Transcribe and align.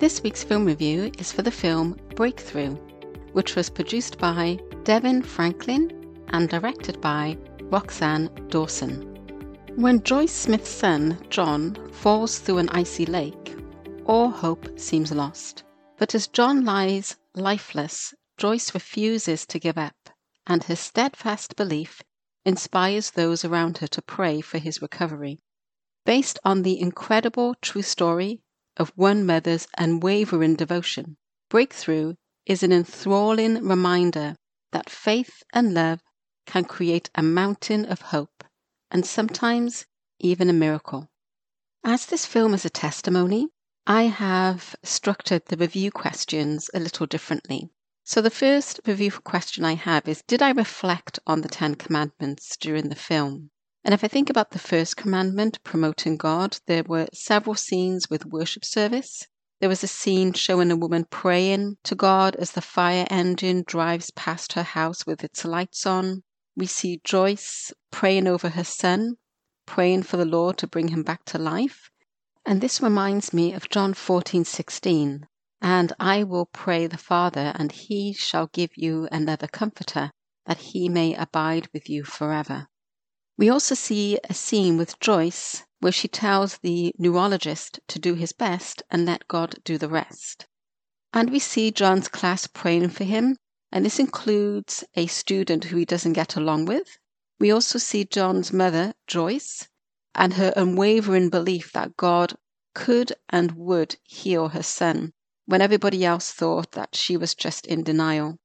This 0.00 0.22
week's 0.22 0.42
film 0.42 0.64
review 0.64 1.12
is 1.18 1.30
for 1.30 1.42
the 1.42 1.50
film 1.50 1.92
Breakthrough, 2.16 2.74
which 3.34 3.54
was 3.54 3.68
produced 3.68 4.16
by 4.16 4.58
DeVon 4.82 5.22
Franklin 5.22 6.24
and 6.28 6.48
directed 6.48 7.02
by 7.02 7.36
Roxann 7.64 8.30
Dawson. 8.48 9.02
When 9.76 10.02
Joyce 10.02 10.32
Smith's 10.32 10.70
son, 10.70 11.18
John, 11.28 11.76
falls 11.92 12.38
through 12.38 12.56
an 12.56 12.70
icy 12.70 13.04
lake, 13.04 13.54
all 14.06 14.30
hope 14.30 14.78
seems 14.80 15.12
lost. 15.12 15.64
But 15.98 16.14
as 16.14 16.28
John 16.28 16.64
lies 16.64 17.18
lifeless, 17.34 18.14
Joyce 18.38 18.72
refuses 18.72 19.44
to 19.44 19.58
give 19.58 19.76
up, 19.76 20.08
and 20.46 20.64
her 20.64 20.76
steadfast 20.76 21.56
belief 21.56 22.00
inspires 22.46 23.10
those 23.10 23.44
around 23.44 23.76
her 23.78 23.86
to 23.88 24.00
pray 24.00 24.40
for 24.40 24.56
his 24.56 24.80
recovery. 24.80 25.40
Based 26.06 26.38
on 26.42 26.62
the 26.62 26.80
incredible 26.80 27.54
true 27.60 27.82
story 27.82 28.40
of 28.80 28.92
one 28.96 29.26
mother's 29.26 29.68
unwavering 29.76 30.56
devotion, 30.56 31.18
Breakthrough 31.50 32.14
is 32.46 32.62
an 32.62 32.72
enthralling 32.72 33.62
reminder 33.62 34.36
that 34.72 34.88
faith 34.88 35.42
and 35.52 35.74
love 35.74 36.00
can 36.46 36.64
create 36.64 37.10
a 37.14 37.22
mountain 37.22 37.84
of 37.84 38.00
hope 38.00 38.42
and 38.90 39.04
sometimes 39.04 39.84
even 40.18 40.48
a 40.48 40.54
miracle. 40.54 41.10
As 41.84 42.06
this 42.06 42.24
film 42.24 42.54
is 42.54 42.64
a 42.64 42.70
testimony, 42.70 43.48
I 43.86 44.04
have 44.04 44.74
structured 44.82 45.44
the 45.46 45.58
review 45.58 45.90
questions 45.90 46.70
a 46.72 46.80
little 46.80 47.06
differently. 47.06 47.70
So, 48.04 48.22
the 48.22 48.30
first 48.30 48.80
review 48.86 49.10
question 49.10 49.62
I 49.62 49.74
have 49.74 50.08
is 50.08 50.22
Did 50.26 50.40
I 50.40 50.52
reflect 50.52 51.18
on 51.26 51.42
the 51.42 51.48
Ten 51.48 51.74
Commandments 51.74 52.56
during 52.56 52.88
the 52.88 52.94
film? 52.96 53.50
And 53.82 53.94
if 53.94 54.04
I 54.04 54.08
think 54.08 54.28
about 54.28 54.50
the 54.50 54.58
first 54.58 54.98
commandment, 54.98 55.64
promoting 55.64 56.18
God, 56.18 56.58
there 56.66 56.82
were 56.82 57.08
several 57.14 57.54
scenes 57.54 58.10
with 58.10 58.26
worship 58.26 58.62
service. 58.62 59.26
There 59.60 59.70
was 59.70 59.82
a 59.82 59.88
scene 59.88 60.34
showing 60.34 60.70
a 60.70 60.76
woman 60.76 61.04
praying 61.04 61.78
to 61.84 61.94
God 61.94 62.36
as 62.36 62.50
the 62.52 62.60
fire 62.60 63.06
engine 63.10 63.64
drives 63.66 64.10
past 64.10 64.52
her 64.52 64.62
house 64.62 65.06
with 65.06 65.24
its 65.24 65.46
lights 65.46 65.86
on. 65.86 66.24
We 66.54 66.66
see 66.66 67.00
Joyce 67.04 67.72
praying 67.90 68.26
over 68.26 68.50
her 68.50 68.64
son, 68.64 69.16
praying 69.64 70.02
for 70.02 70.18
the 70.18 70.26
Lord 70.26 70.58
to 70.58 70.66
bring 70.66 70.88
him 70.88 71.02
back 71.02 71.24
to 71.26 71.38
life. 71.38 71.90
And 72.44 72.60
this 72.60 72.82
reminds 72.82 73.32
me 73.32 73.54
of 73.54 73.70
John 73.70 73.94
14 73.94 74.44
16. 74.44 75.26
And 75.62 75.92
I 75.98 76.22
will 76.22 76.46
pray 76.46 76.86
the 76.86 76.98
Father, 76.98 77.52
and 77.54 77.72
he 77.72 78.12
shall 78.12 78.48
give 78.48 78.76
you 78.76 79.08
another 79.12 79.46
comforter, 79.46 80.10
that 80.44 80.58
he 80.58 80.88
may 80.88 81.14
abide 81.14 81.68
with 81.72 81.88
you 81.88 82.04
forever. 82.04 82.68
We 83.40 83.48
also 83.48 83.74
see 83.74 84.18
a 84.28 84.34
scene 84.34 84.76
with 84.76 85.00
Joyce 85.00 85.64
where 85.78 85.92
she 85.92 86.08
tells 86.08 86.58
the 86.58 86.94
neurologist 86.98 87.80
to 87.88 87.98
do 87.98 88.12
his 88.12 88.32
best 88.32 88.82
and 88.90 89.06
let 89.06 89.28
God 89.28 89.60
do 89.64 89.78
the 89.78 89.88
rest. 89.88 90.46
And 91.14 91.30
we 91.30 91.38
see 91.38 91.70
John's 91.70 92.06
class 92.06 92.46
praying 92.46 92.90
for 92.90 93.04
him, 93.04 93.38
and 93.72 93.82
this 93.82 93.98
includes 93.98 94.84
a 94.94 95.06
student 95.06 95.64
who 95.64 95.78
he 95.78 95.86
doesn't 95.86 96.12
get 96.12 96.36
along 96.36 96.66
with. 96.66 96.98
We 97.38 97.50
also 97.50 97.78
see 97.78 98.04
John's 98.04 98.52
mother, 98.52 98.92
Joyce, 99.06 99.68
and 100.14 100.34
her 100.34 100.52
unwavering 100.54 101.30
belief 101.30 101.72
that 101.72 101.96
God 101.96 102.34
could 102.74 103.14
and 103.30 103.52
would 103.52 103.96
heal 104.02 104.48
her 104.48 104.62
son 104.62 105.14
when 105.46 105.62
everybody 105.62 106.04
else 106.04 106.30
thought 106.30 106.72
that 106.72 106.94
she 106.94 107.16
was 107.16 107.34
just 107.34 107.64
in 107.64 107.84
denial. 107.84 108.36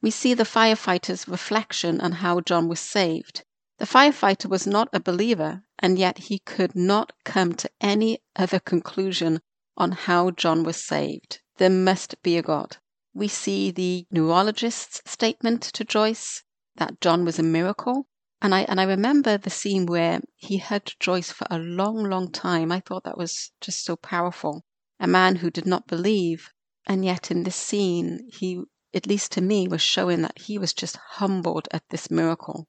We 0.00 0.10
see 0.10 0.32
the 0.32 0.44
firefighter's 0.44 1.28
reflection 1.28 2.00
on 2.00 2.12
how 2.12 2.40
John 2.40 2.68
was 2.68 2.80
saved. 2.80 3.44
The 3.78 3.86
firefighter 3.86 4.48
was 4.48 4.68
not 4.68 4.88
a 4.92 5.00
believer, 5.00 5.64
and 5.80 5.98
yet 5.98 6.18
he 6.18 6.38
could 6.38 6.76
not 6.76 7.12
come 7.24 7.54
to 7.54 7.68
any 7.80 8.20
other 8.36 8.60
conclusion 8.60 9.40
on 9.76 9.90
how 9.90 10.30
John 10.30 10.62
was 10.62 10.76
saved. 10.76 11.40
There 11.56 11.70
must 11.70 12.22
be 12.22 12.36
a 12.38 12.42
God. 12.42 12.76
We 13.12 13.26
see 13.26 13.72
the 13.72 14.06
neurologist's 14.12 15.02
statement 15.10 15.62
to 15.62 15.84
Joyce 15.84 16.44
that 16.76 17.00
John 17.00 17.24
was 17.24 17.40
a 17.40 17.42
miracle. 17.42 18.06
And 18.40 18.54
I 18.54 18.60
and 18.62 18.80
I 18.80 18.84
remember 18.84 19.38
the 19.38 19.50
scene 19.50 19.86
where 19.86 20.20
he 20.36 20.58
hugged 20.58 21.00
Joyce 21.00 21.32
for 21.32 21.48
a 21.50 21.58
long, 21.58 22.04
long 22.04 22.30
time. 22.30 22.70
I 22.70 22.78
thought 22.78 23.02
that 23.02 23.18
was 23.18 23.50
just 23.60 23.84
so 23.84 23.96
powerful 23.96 24.64
a 25.00 25.08
man 25.08 25.36
who 25.36 25.50
did 25.50 25.66
not 25.66 25.88
believe. 25.88 26.52
And 26.86 27.04
yet, 27.04 27.30
in 27.30 27.42
this 27.42 27.56
scene, 27.56 28.28
he, 28.30 28.62
at 28.94 29.08
least 29.08 29.32
to 29.32 29.40
me, 29.40 29.66
was 29.66 29.82
showing 29.82 30.22
that 30.22 30.38
he 30.38 30.58
was 30.58 30.72
just 30.72 30.96
humbled 30.96 31.66
at 31.72 31.82
this 31.90 32.08
miracle. 32.10 32.68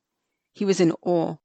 He 0.56 0.64
was 0.64 0.80
in 0.80 0.94
awe. 1.02 1.36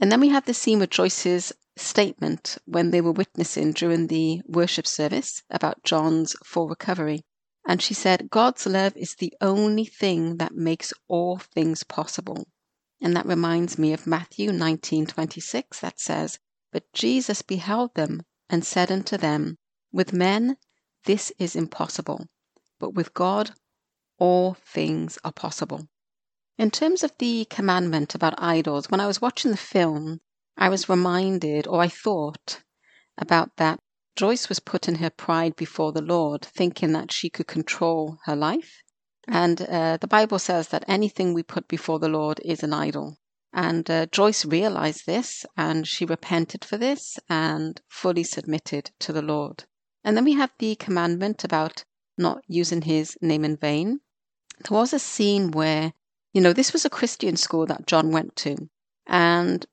And 0.00 0.10
then 0.10 0.20
we 0.20 0.30
have 0.30 0.46
the 0.46 0.54
scene 0.54 0.78
with 0.78 0.88
Joyce's 0.88 1.52
statement 1.76 2.56
when 2.64 2.90
they 2.90 3.02
were 3.02 3.12
witnessing 3.12 3.72
during 3.72 4.06
the 4.06 4.40
worship 4.46 4.86
service 4.86 5.42
about 5.50 5.84
John's 5.84 6.34
full 6.42 6.66
recovery. 6.66 7.22
And 7.66 7.82
she 7.82 7.92
said, 7.92 8.30
God's 8.30 8.66
love 8.66 8.96
is 8.96 9.14
the 9.14 9.34
only 9.42 9.84
thing 9.84 10.38
that 10.38 10.54
makes 10.54 10.94
all 11.08 11.36
things 11.36 11.84
possible. 11.84 12.48
And 13.02 13.14
that 13.14 13.26
reminds 13.26 13.78
me 13.78 13.92
of 13.92 14.06
Matthew 14.06 14.50
19:26 14.50 15.80
that 15.80 16.00
says, 16.00 16.38
But 16.72 16.90
Jesus 16.94 17.42
beheld 17.42 17.94
them 17.94 18.22
and 18.48 18.64
said 18.64 18.90
unto 18.90 19.18
them, 19.18 19.58
with 19.92 20.14
men, 20.14 20.56
this 21.04 21.32
is 21.38 21.54
impossible, 21.54 22.26
but 22.78 22.94
with 22.94 23.12
God, 23.12 23.50
all 24.18 24.54
things 24.54 25.18
are 25.22 25.32
possible. 25.32 25.86
In 26.58 26.70
terms 26.70 27.02
of 27.02 27.16
the 27.18 27.46
commandment 27.46 28.14
about 28.14 28.34
idols, 28.36 28.90
when 28.90 29.00
I 29.00 29.06
was 29.06 29.20
watching 29.20 29.50
the 29.50 29.56
film, 29.56 30.20
I 30.56 30.68
was 30.68 30.88
reminded, 30.88 31.66
or 31.66 31.80
I 31.80 31.88
thought, 31.88 32.62
about 33.16 33.56
that 33.56 33.80
Joyce 34.14 34.50
was 34.50 34.60
putting 34.60 34.96
her 34.96 35.08
pride 35.08 35.56
before 35.56 35.92
the 35.92 36.02
Lord, 36.02 36.44
thinking 36.44 36.92
that 36.92 37.10
she 37.10 37.30
could 37.30 37.46
control 37.46 38.18
her 38.24 38.36
life. 38.36 38.82
And 39.26 39.62
uh, 39.62 39.96
the 39.96 40.06
Bible 40.06 40.38
says 40.38 40.68
that 40.68 40.84
anything 40.86 41.32
we 41.32 41.42
put 41.42 41.66
before 41.68 41.98
the 41.98 42.08
Lord 42.08 42.40
is 42.44 42.62
an 42.62 42.74
idol. 42.74 43.18
And 43.54 43.90
uh, 43.90 44.06
Joyce 44.06 44.44
realized 44.44 45.06
this 45.06 45.46
and 45.56 45.86
she 45.88 46.04
repented 46.04 46.64
for 46.64 46.76
this 46.76 47.18
and 47.28 47.80
fully 47.88 48.24
submitted 48.24 48.90
to 49.00 49.12
the 49.12 49.22
Lord. 49.22 49.64
And 50.04 50.16
then 50.16 50.24
we 50.24 50.32
have 50.34 50.52
the 50.58 50.74
commandment 50.74 51.44
about 51.44 51.84
not 52.18 52.42
using 52.46 52.82
his 52.82 53.16
name 53.22 53.44
in 53.44 53.56
vain. 53.56 54.00
There 54.58 54.76
was 54.76 54.92
a 54.92 54.98
scene 54.98 55.52
where, 55.52 55.92
you 56.32 56.40
know, 56.40 56.52
this 56.52 56.72
was 56.72 56.84
a 56.84 56.90
Christian 56.90 57.36
school 57.36 57.66
that 57.66 57.86
John 57.86 58.10
went 58.10 58.36
to. 58.36 58.56
And 59.06 59.66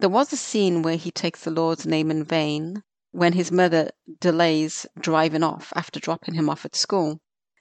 there 0.00 0.08
was 0.08 0.32
a 0.32 0.36
scene 0.36 0.82
where 0.82 0.96
he 0.96 1.10
takes 1.10 1.44
the 1.44 1.50
Lord's 1.50 1.86
name 1.86 2.10
in 2.10 2.24
vain 2.24 2.82
when 3.10 3.32
his 3.32 3.50
mother 3.50 3.90
delays 4.20 4.86
driving 4.98 5.42
off 5.42 5.72
after 5.74 6.00
dropping 6.00 6.34
him 6.34 6.48
off 6.48 6.64
at 6.64 6.76
school. 6.76 7.20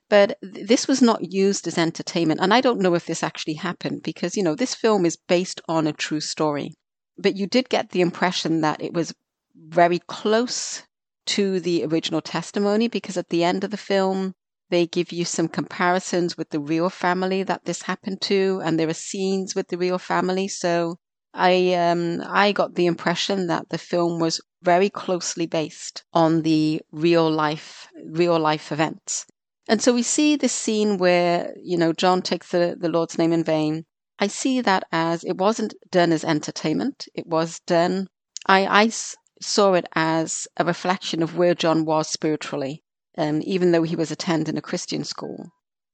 But 0.09 0.37
this 0.41 0.87
was 0.87 1.01
not 1.01 1.33
used 1.33 1.67
as 1.67 1.77
entertainment. 1.77 2.39
And 2.41 2.53
I 2.53 2.61
don't 2.61 2.79
know 2.79 2.93
if 2.93 3.05
this 3.05 3.23
actually 3.23 3.55
happened 3.55 4.03
because, 4.03 4.37
you 4.37 4.43
know, 4.43 4.55
this 4.55 4.73
film 4.73 5.05
is 5.05 5.17
based 5.17 5.59
on 5.67 5.85
a 5.85 5.93
true 5.93 6.21
story. 6.21 6.73
But 7.17 7.35
you 7.35 7.47
did 7.47 7.69
get 7.69 7.89
the 7.89 8.01
impression 8.01 8.61
that 8.61 8.81
it 8.81 8.93
was 8.93 9.13
very 9.55 9.99
close 9.99 10.83
to 11.25 11.59
the 11.59 11.83
original 11.83 12.21
testimony 12.21 12.87
because 12.87 13.17
at 13.17 13.29
the 13.29 13.43
end 13.43 13.63
of 13.65 13.71
the 13.71 13.77
film, 13.77 14.33
they 14.69 14.87
give 14.87 15.11
you 15.11 15.25
some 15.25 15.47
comparisons 15.47 16.37
with 16.37 16.49
the 16.49 16.59
real 16.59 16.89
family 16.89 17.43
that 17.43 17.65
this 17.65 17.83
happened 17.83 18.21
to, 18.21 18.61
and 18.63 18.79
there 18.79 18.89
are 18.89 18.93
scenes 18.93 19.55
with 19.55 19.67
the 19.69 19.77
real 19.77 19.97
family. 19.97 20.47
So 20.47 20.97
I 21.33 21.73
um, 21.73 22.21
I 22.25 22.51
got 22.51 22.75
the 22.75 22.85
impression 22.87 23.47
that 23.47 23.69
the 23.69 23.77
film 23.77 24.19
was 24.19 24.41
very 24.63 24.89
closely 24.89 25.45
based 25.45 26.03
on 26.13 26.41
the 26.41 26.81
real 26.91 27.29
life 27.29 27.87
real 28.05 28.39
life 28.39 28.71
events. 28.71 29.25
And 29.67 29.81
so 29.81 29.93
we 29.93 30.03
see 30.03 30.35
this 30.35 30.53
scene 30.53 30.97
where 30.97 31.53
you 31.61 31.77
know 31.77 31.93
John 31.93 32.21
takes 32.21 32.51
the, 32.51 32.75
the 32.79 32.89
Lord's 32.89 33.17
name 33.17 33.33
in 33.33 33.43
vain. 33.43 33.85
I 34.19 34.27
see 34.27 34.61
that 34.61 34.85
as 34.91 35.23
it 35.23 35.37
wasn't 35.37 35.75
done 35.91 36.11
as 36.11 36.23
entertainment. 36.23 37.07
It 37.13 37.27
was 37.27 37.59
done. 37.59 38.07
I, 38.47 38.65
I 38.65 38.91
saw 39.41 39.73
it 39.73 39.85
as 39.93 40.47
a 40.57 40.65
reflection 40.65 41.21
of 41.21 41.37
where 41.37 41.53
John 41.53 41.85
was 41.85 42.09
spiritually, 42.09 42.83
um, 43.17 43.41
even 43.43 43.71
though 43.71 43.83
he 43.83 43.95
was 43.95 44.11
attending 44.11 44.57
a 44.57 44.61
Christian 44.61 45.03
school. 45.03 45.49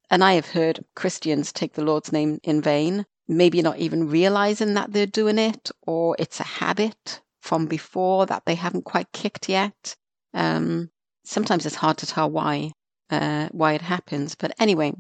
And 0.10 0.24
I 0.24 0.34
have 0.34 0.48
heard 0.48 0.86
Christians 0.96 1.52
take 1.52 1.74
the 1.74 1.84
Lord's 1.84 2.12
name 2.12 2.40
in 2.44 2.62
vain, 2.62 3.06
maybe 3.28 3.62
not 3.62 3.80
even 3.80 4.10
realizing 4.10 4.74
that 4.74 4.92
they're 4.92 5.06
doing 5.06 5.38
it, 5.38 5.72
or 5.88 6.16
it's 6.20 6.40
a 6.40 6.44
habit 6.44 7.22
from 7.42 7.66
before 7.66 8.26
that 8.26 8.44
they 8.46 8.56
haven't 8.56 8.86
quite 8.86 9.12
kicked 9.12 9.50
yet. 9.50 9.96
Um, 10.34 10.90
sometimes 11.24 11.66
it's 11.66 11.76
hard 11.76 11.98
to 12.00 12.08
tell 12.08 12.30
why 12.30 12.72
uh, 13.10 13.48
why 13.52 13.74
it 13.74 13.82
happens, 13.82 14.36
but 14.36 14.56
anyway, 14.60 14.94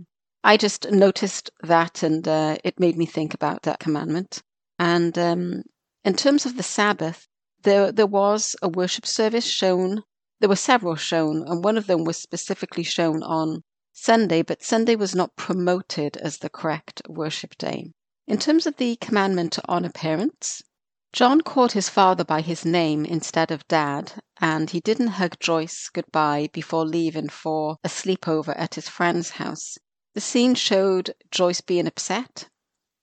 I 0.43 0.57
just 0.57 0.91
noticed 0.91 1.49
that, 1.61 2.03
and 2.03 2.27
uh, 2.27 2.57
it 2.63 2.79
made 2.79 2.97
me 2.97 3.05
think 3.05 3.33
about 3.33 3.63
that 3.63 3.79
commandment. 3.79 4.43
And 4.77 5.17
um, 5.17 5.63
in 6.03 6.15
terms 6.15 6.45
of 6.45 6.57
the 6.57 6.63
Sabbath, 6.63 7.27
there 7.63 7.91
there 7.91 8.07
was 8.07 8.55
a 8.61 8.67
worship 8.67 9.05
service 9.05 9.45
shown. 9.45 10.03
There 10.43 10.49
were 10.49 10.57
several 10.57 10.97
shown, 10.97 11.47
and 11.47 11.63
one 11.63 11.77
of 11.77 11.87
them 11.87 12.03
was 12.03 12.17
specifically 12.17 12.83
shown 12.83 13.23
on 13.23 13.63
Sunday, 13.93 14.41
but 14.41 14.61
Sunday 14.61 14.97
was 14.97 15.15
not 15.15 15.37
promoted 15.37 16.17
as 16.17 16.39
the 16.39 16.49
correct 16.49 17.01
worship 17.07 17.57
day. 17.57 17.93
In 18.27 18.39
terms 18.39 18.67
of 18.67 18.75
the 18.75 18.97
commandment 18.97 19.53
to 19.53 19.61
honor 19.69 19.89
parents, 19.89 20.61
John 21.13 21.39
called 21.39 21.71
his 21.71 21.87
father 21.87 22.25
by 22.25 22.41
his 22.41 22.65
name 22.65 23.05
instead 23.05 23.51
of 23.51 23.65
dad, 23.69 24.21
and 24.41 24.69
he 24.69 24.81
didn't 24.81 25.15
hug 25.15 25.39
Joyce 25.39 25.87
goodbye 25.87 26.49
before 26.51 26.85
leaving 26.85 27.29
for 27.29 27.77
a 27.81 27.87
sleepover 27.87 28.53
at 28.57 28.75
his 28.75 28.89
friend's 28.89 29.29
house. 29.39 29.77
The 30.13 30.19
scene 30.19 30.55
showed 30.55 31.15
Joyce 31.31 31.61
being 31.61 31.87
upset 31.87 32.49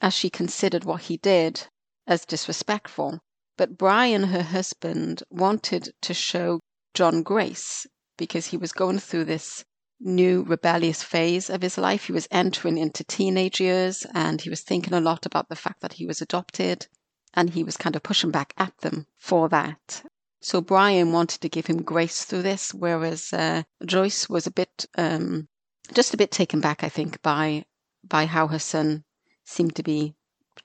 as 0.03 0.13
she 0.13 0.29
considered 0.29 0.85
what 0.85 1.05
he 1.05 1.17
did 1.17 1.69
as 2.07 2.27
disrespectful. 2.27 3.19
But 3.57 3.79
Brian, 3.79 4.25
her 4.25 4.43
husband, 4.43 5.23
wanted 5.31 5.95
to 6.03 6.13
show 6.13 6.61
John 6.95 7.23
grace 7.23 7.87
because 8.17 8.47
he 8.47 8.57
was 8.57 8.73
going 8.73 8.99
through 8.99 9.25
this 9.25 9.65
new 10.01 10.43
rebellious 10.43 11.03
phase 11.03 11.51
of 11.51 11.63
his 11.63 11.77
life. 11.77 12.05
He 12.05 12.13
was 12.13 12.29
entering 12.31 12.79
into 12.79 13.05
teenage 13.05 13.61
years 13.61 14.07
and 14.15 14.41
he 14.41 14.51
was 14.51 14.63
thinking 14.63 14.95
a 14.95 15.01
lot 15.01 15.27
about 15.27 15.49
the 15.49 15.57
fact 15.57 15.81
that 15.81 15.95
he 15.95 16.07
was 16.07 16.23
adopted 16.23 16.87
and 17.35 17.51
he 17.51 17.63
was 17.63 17.77
kind 17.77 17.97
of 17.97 18.03
pushing 18.03 18.31
back 18.31 18.55
at 18.57 18.77
them 18.79 19.07
for 19.17 19.49
that. 19.51 20.03
So 20.41 20.61
Brian 20.61 21.13
wanted 21.13 21.43
to 21.43 21.49
give 21.49 21.67
him 21.67 21.83
grace 21.83 22.25
through 22.25 22.43
this, 22.43 22.73
whereas 22.73 23.33
uh, 23.33 23.63
Joyce 23.85 24.29
was 24.29 24.47
a 24.47 24.51
bit, 24.51 24.87
um, 24.97 25.49
just 25.93 26.15
a 26.15 26.17
bit 26.17 26.31
taken 26.31 26.61
back, 26.61 26.83
I 26.83 26.89
think, 26.89 27.21
by 27.23 27.67
by 28.03 28.25
how 28.25 28.47
her 28.47 28.59
son 28.59 29.05
seemed 29.45 29.77
to 29.77 29.83
be 29.83 30.15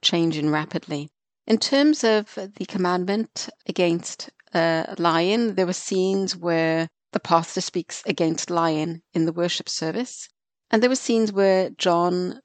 changing 0.01 0.49
rapidly. 0.49 1.09
In 1.45 1.57
terms 1.57 2.03
of 2.03 2.33
the 2.55 2.65
commandment 2.65 3.49
against 3.67 4.29
uh, 4.55 4.95
lying, 4.97 5.55
there 5.55 5.67
were 5.67 5.73
scenes 5.73 6.35
where 6.35 6.87
the 7.11 7.19
pastor 7.19 7.61
speaks 7.61 8.01
against 8.05 8.49
lion 8.49 9.03
in 9.13 9.25
the 9.25 9.33
worship 9.33 9.69
service, 9.69 10.29
and 10.71 10.81
there 10.81 10.89
were 10.89 10.95
scenes 10.95 11.31
where 11.31 11.69
John 11.71 12.39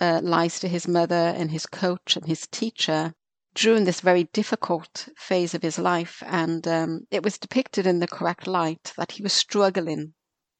uh, 0.00 0.20
lies 0.22 0.60
to 0.60 0.68
his 0.68 0.86
mother 0.86 1.34
and 1.36 1.50
his 1.50 1.66
coach 1.66 2.16
and 2.16 2.26
his 2.26 2.46
teacher 2.46 3.14
during 3.54 3.84
this 3.84 4.00
very 4.00 4.24
difficult 4.32 5.08
phase 5.16 5.54
of 5.54 5.62
his 5.62 5.78
life. 5.78 6.22
And 6.26 6.66
um, 6.68 7.06
it 7.10 7.22
was 7.22 7.38
depicted 7.38 7.86
in 7.86 8.00
the 8.00 8.08
correct 8.08 8.46
light 8.46 8.92
that 8.96 9.12
he 9.12 9.22
was 9.22 9.32
struggling 9.32 10.14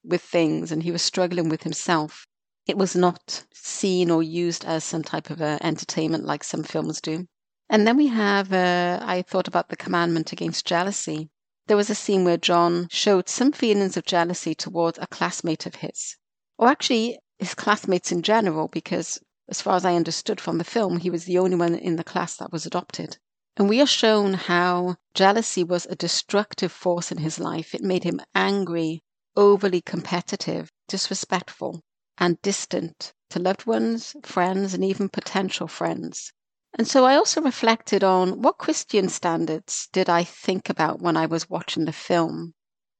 with 0.05 0.23
things 0.23 0.71
and 0.71 0.83
he 0.83 0.93
was 0.93 1.03
struggling 1.03 1.49
with 1.49 1.65
himself. 1.65 2.27
It 2.67 2.79
was 2.79 2.97
not 2.97 3.45
seen 3.53 4.11
or 4.11 4.23
used 4.23 4.65
as 4.65 4.85
some 4.85 5.03
type 5.03 5.31
of 5.31 5.43
uh, 5.43 5.59
entertainment 5.61 6.25
like 6.25 6.45
some 6.45 6.63
films 6.63 7.01
do. 7.01 7.27
And 7.71 7.87
then 7.87 7.97
we 7.97 8.09
have, 8.09 8.53
uh, 8.53 9.01
I 9.03 9.23
thought 9.23 9.49
about 9.49 9.71
the 9.71 9.77
commandment 9.77 10.33
against 10.33 10.67
jealousy. 10.67 11.31
There 11.67 11.77
was 11.79 11.89
a 11.89 11.95
scene 11.95 12.25
where 12.25 12.37
John 12.37 12.89
showed 12.91 13.29
some 13.29 13.53
feelings 13.53 13.97
of 13.97 14.05
jealousy 14.05 14.55
towards 14.55 14.99
a 14.99 15.07
classmate 15.07 15.65
of 15.65 15.77
his, 15.77 16.17
or 16.59 16.69
actually 16.69 17.19
his 17.39 17.55
classmates 17.55 18.13
in 18.13 18.23
general, 18.23 18.69
because 18.69 19.19
as 19.49 19.63
far 19.63 19.77
as 19.77 19.85
I 19.85 19.95
understood 19.95 20.41
from 20.41 20.59
the 20.59 20.65
film, 20.65 20.99
he 20.99 21.09
was 21.09 21.25
the 21.25 21.39
only 21.39 21.57
one 21.57 21.75
in 21.75 21.97
the 21.97 22.05
class 22.05 22.37
that 22.37 22.53
was 22.53 22.67
adopted. 22.67 23.17
And 23.57 23.69
we 23.69 23.81
are 23.81 23.87
shown 23.87 24.35
how 24.35 24.97
jealousy 25.15 25.65
was 25.65 25.87
a 25.87 25.95
destructive 25.95 26.71
force 26.71 27.11
in 27.11 27.19
his 27.19 27.39
life. 27.39 27.75
It 27.75 27.83
made 27.83 28.05
him 28.05 28.21
angry, 28.35 29.03
overly 29.37 29.81
competitive, 29.81 30.71
disrespectful, 30.87 31.83
and 32.19 32.43
distant 32.43 33.15
to 33.31 33.39
loved 33.39 33.65
ones, 33.65 34.17
friends, 34.23 34.75
and 34.75 34.85
even 34.85 35.09
potential 35.09 35.67
friends. 35.67 36.33
And 36.77 36.89
so 36.89 37.05
I 37.05 37.15
also 37.17 37.41
reflected 37.41 38.03
on 38.03 38.43
what 38.43 38.59
Christian 38.59 39.09
standards 39.09 39.89
did 39.93 40.09
I 40.09 40.25
think 40.25 40.69
about 40.69 41.01
when 41.01 41.17
I 41.17 41.27
was 41.27 41.49
watching 41.49 41.85
the 41.85 41.93
film. 41.93 42.55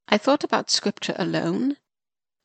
I 0.07 0.17
thought 0.17 0.45
about 0.45 0.71
scripture 0.71 1.17
alone 1.19 1.77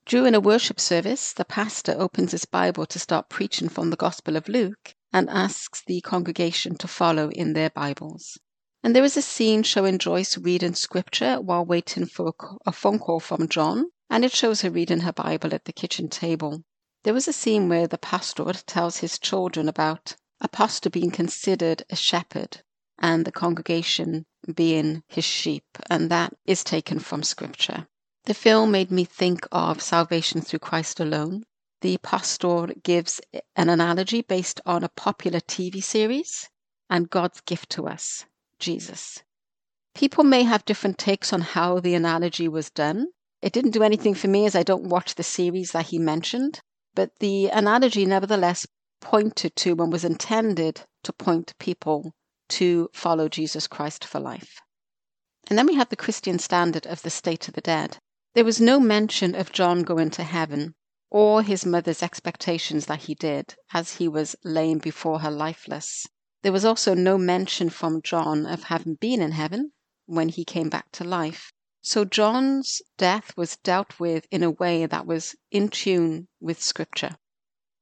during 0.09 0.33
a 0.33 0.39
worship 0.39 0.79
service, 0.79 1.33
the 1.33 1.45
pastor 1.45 1.93
opens 1.95 2.31
his 2.31 2.45
Bible 2.45 2.87
to 2.87 2.97
start 2.97 3.29
preaching 3.29 3.69
from 3.69 3.91
the 3.91 3.95
Gospel 3.95 4.37
of 4.37 4.49
Luke 4.49 4.95
and 5.13 5.29
asks 5.29 5.83
the 5.85 6.01
congregation 6.01 6.75
to 6.77 6.87
follow 6.87 7.29
in 7.29 7.53
their 7.53 7.69
Bibles. 7.69 8.39
And 8.81 8.95
there 8.95 9.03
is 9.03 9.15
a 9.15 9.21
scene 9.21 9.61
showing 9.61 9.99
Joyce 9.99 10.35
reading 10.35 10.73
scripture 10.73 11.39
while 11.39 11.63
waiting 11.63 12.07
for 12.07 12.33
a 12.65 12.71
phone 12.71 12.97
call 12.97 13.19
from 13.19 13.47
John, 13.47 13.91
and 14.09 14.25
it 14.25 14.31
shows 14.31 14.61
her 14.61 14.71
reading 14.71 15.01
her 15.01 15.13
Bible 15.13 15.53
at 15.53 15.65
the 15.65 15.73
kitchen 15.73 16.09
table. 16.09 16.63
There 17.03 17.13
was 17.13 17.27
a 17.27 17.33
scene 17.33 17.69
where 17.69 17.85
the 17.85 17.99
pastor 17.99 18.51
tells 18.65 18.97
his 18.97 19.19
children 19.19 19.69
about 19.69 20.15
a 20.41 20.47
pastor 20.47 20.89
being 20.89 21.12
considered 21.12 21.83
a 21.89 21.95
shepherd 21.95 22.62
and 22.97 23.25
the 23.25 23.31
congregation 23.31 24.25
being 24.53 25.03
his 25.07 25.25
sheep, 25.25 25.65
and 25.89 26.09
that 26.09 26.33
is 26.45 26.63
taken 26.63 27.00
from 27.00 27.24
scripture. 27.24 27.88
The 28.25 28.33
film 28.33 28.71
made 28.71 28.91
me 28.91 29.06
think 29.06 29.47
of 29.51 29.81
salvation 29.81 30.41
through 30.41 30.59
Christ 30.59 31.00
alone. 31.00 31.45
The 31.81 31.97
pastor 31.97 32.68
gives 32.83 33.21
an 33.56 33.69
analogy 33.69 34.21
based 34.21 34.62
on 34.65 34.83
a 34.83 34.89
popular 34.89 35.39
TV 35.39 35.81
series 35.81 36.50
and 36.89 37.09
God's 37.09 37.41
gift 37.41 37.69
to 37.71 37.88
us, 37.88 38.25
Jesus. 38.59 39.24
People 39.95 40.24
may 40.24 40.44
have 40.44 40.65
different 40.65 40.97
takes 40.97 41.33
on 41.33 41.41
how 41.41 41.80
the 41.80 41.95
analogy 41.95 42.47
was 42.47 42.69
done. 42.69 43.07
It 43.41 43.53
didn't 43.53 43.71
do 43.71 43.83
anything 43.83 44.13
for 44.15 44.27
me 44.27 44.45
as 44.45 44.56
I 44.56 44.63
don't 44.63 44.89
watch 44.89 45.15
the 45.15 45.24
series 45.24 45.71
that 45.71 45.88
he 45.88 46.00
mentioned, 46.00 46.62
but 46.95 47.12
the 47.19 47.47
analogy 47.47 48.06
nevertheless 48.06 48.68
pointed 49.00 49.56
to 49.57 49.72
and 49.81 49.92
was 49.92 50.06
intended 50.06 50.81
to 51.04 51.13
point 51.13 51.57
people 51.60 52.13
to 52.50 52.90
follow 52.94 53.30
Jesus 53.30 53.68
Christ 53.68 54.04
for 54.04 54.19
life. 54.19 54.60
And 55.50 55.57
then 55.57 55.66
we 55.68 55.75
have 55.75 55.90
the 55.90 55.96
Christian 55.96 56.40
standard 56.40 56.86
of 56.86 57.01
the 57.01 57.10
state 57.10 57.48
of 57.48 57.54
the 57.54 57.62
dead. 57.62 57.98
There 58.36 58.46
was 58.46 58.62
no 58.62 58.80
mention 58.80 59.36
of 59.36 59.51
John 59.51 59.84
going 59.84 60.12
to 60.12 60.24
heaven 60.24 60.75
or 61.10 61.42
his 61.42 61.66
mother's 61.66 62.04
expectations 62.04 62.86
that 62.86 63.04
he 63.04 63.16
did 63.16 63.56
as 63.74 63.96
he 63.96 64.07
was 64.07 64.36
laying 64.44 64.78
before 64.78 65.19
her 65.19 65.31
lifeless. 65.31 66.06
There 66.44 66.51
was 66.51 66.66
also 66.66 66.94
no 66.94 67.18
mention 67.18 67.69
from 67.69 68.01
John 68.01 68.46
of 68.46 68.63
having 68.63 68.96
been 68.96 69.22
in 69.22 69.31
heaven 69.31 69.72
when 70.06 70.30
he 70.30 70.46
came 70.46 70.69
back 70.69 70.92
to 70.94 71.04
life. 71.04 71.51
So 71.81 72.06
John's 72.06 72.81
death 72.98 73.36
was 73.36 73.57
dealt 73.57 74.00
with 74.00 74.28
in 74.31 74.44
a 74.44 74.51
way 74.51 74.86
that 74.86 75.06
was 75.06 75.36
in 75.50 75.69
tune 75.69 76.28
with 76.40 76.62
Scripture. 76.62 77.18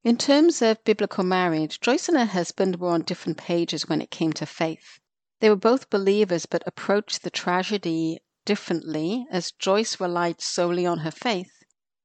In 0.03 0.15
terms 0.15 0.61
of 0.61 0.83
biblical 0.83 1.23
marriage, 1.23 1.79
Joyce 1.81 2.07
and 2.07 2.15
her 2.19 2.25
husband 2.25 2.79
were 2.79 2.89
on 2.91 3.01
different 3.01 3.39
pages 3.39 3.89
when 3.89 3.99
it 3.99 4.11
came 4.11 4.31
to 4.33 4.45
faith. 4.45 4.99
They 5.39 5.49
were 5.49 5.55
both 5.55 5.89
believers 5.89 6.45
but 6.45 6.61
approached 6.67 7.23
the 7.23 7.31
tragedy 7.31 8.19
differently 8.45 9.25
as 9.31 9.51
Joyce 9.51 9.99
relied 9.99 10.39
solely 10.39 10.85
on 10.85 10.99
her 10.99 11.09
faith 11.09 11.51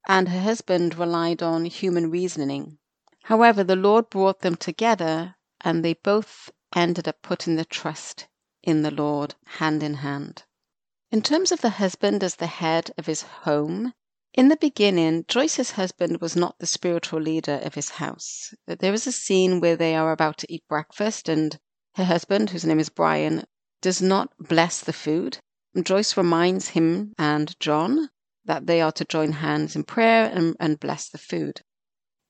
and 0.09 0.31
her 0.31 0.41
husband 0.41 0.97
relied 0.99 1.43
on 1.43 1.67
human 1.67 2.11
reasoning. 2.11 2.79
However, 3.25 3.63
the 3.63 3.77
Lord 3.77 4.09
brought 4.09 4.41
them 4.41 4.57
together 4.57 5.35
and 5.61 5.85
they 5.85 5.93
both 5.93 6.51
ended 6.75 7.07
up 7.07 7.21
putting 7.21 7.57
their 7.57 7.67
trust 7.67 8.27
in 8.63 8.81
the 8.81 8.91
Lord 8.91 9.35
hand 9.45 9.83
in 9.83 9.95
hand. 9.97 10.45
In 11.11 11.21
terms 11.21 11.53
of 11.53 11.61
the 11.61 11.69
husband 11.77 12.25
as 12.25 12.37
the 12.37 12.47
head 12.47 12.91
of 12.97 13.05
his 13.05 13.21
home, 13.21 13.93
in 14.35 14.49
the 14.49 14.57
beginning, 14.57 15.25
Joyce's 15.29 15.73
husband 15.73 16.21
was 16.21 16.35
not 16.35 16.59
the 16.59 16.67
spiritual 16.67 17.21
leader 17.21 17.61
of 17.63 17.75
his 17.75 17.91
house. 17.91 18.55
There 18.67 18.93
is 18.93 19.07
a 19.07 19.13
scene 19.13 19.61
where 19.61 19.77
they 19.77 19.95
are 19.95 20.13
about 20.13 20.39
to 20.39 20.53
eat 20.53 20.65
breakfast, 20.69 21.29
and 21.29 21.59
her 21.97 22.05
husband, 22.05 22.51
whose 22.51 22.65
name 22.65 22.81
is 22.81 22.89
Brian, 22.89 23.45
does 23.83 24.01
not 24.01 24.33
bless 24.39 24.81
the 24.81 24.93
food. 24.93 25.39
Joyce 25.83 26.17
reminds 26.17 26.69
him 26.69 27.13
and 27.19 27.59
John 27.61 28.09
that 28.45 28.67
they 28.67 28.81
are 28.81 28.93
to 28.93 29.05
join 29.05 29.33
hands 29.33 29.77
in 29.77 29.85
prayer 29.85 30.31
and, 30.33 30.57
and 30.59 30.81
bless 30.81 31.09
the 31.09 31.19
food. 31.19 31.61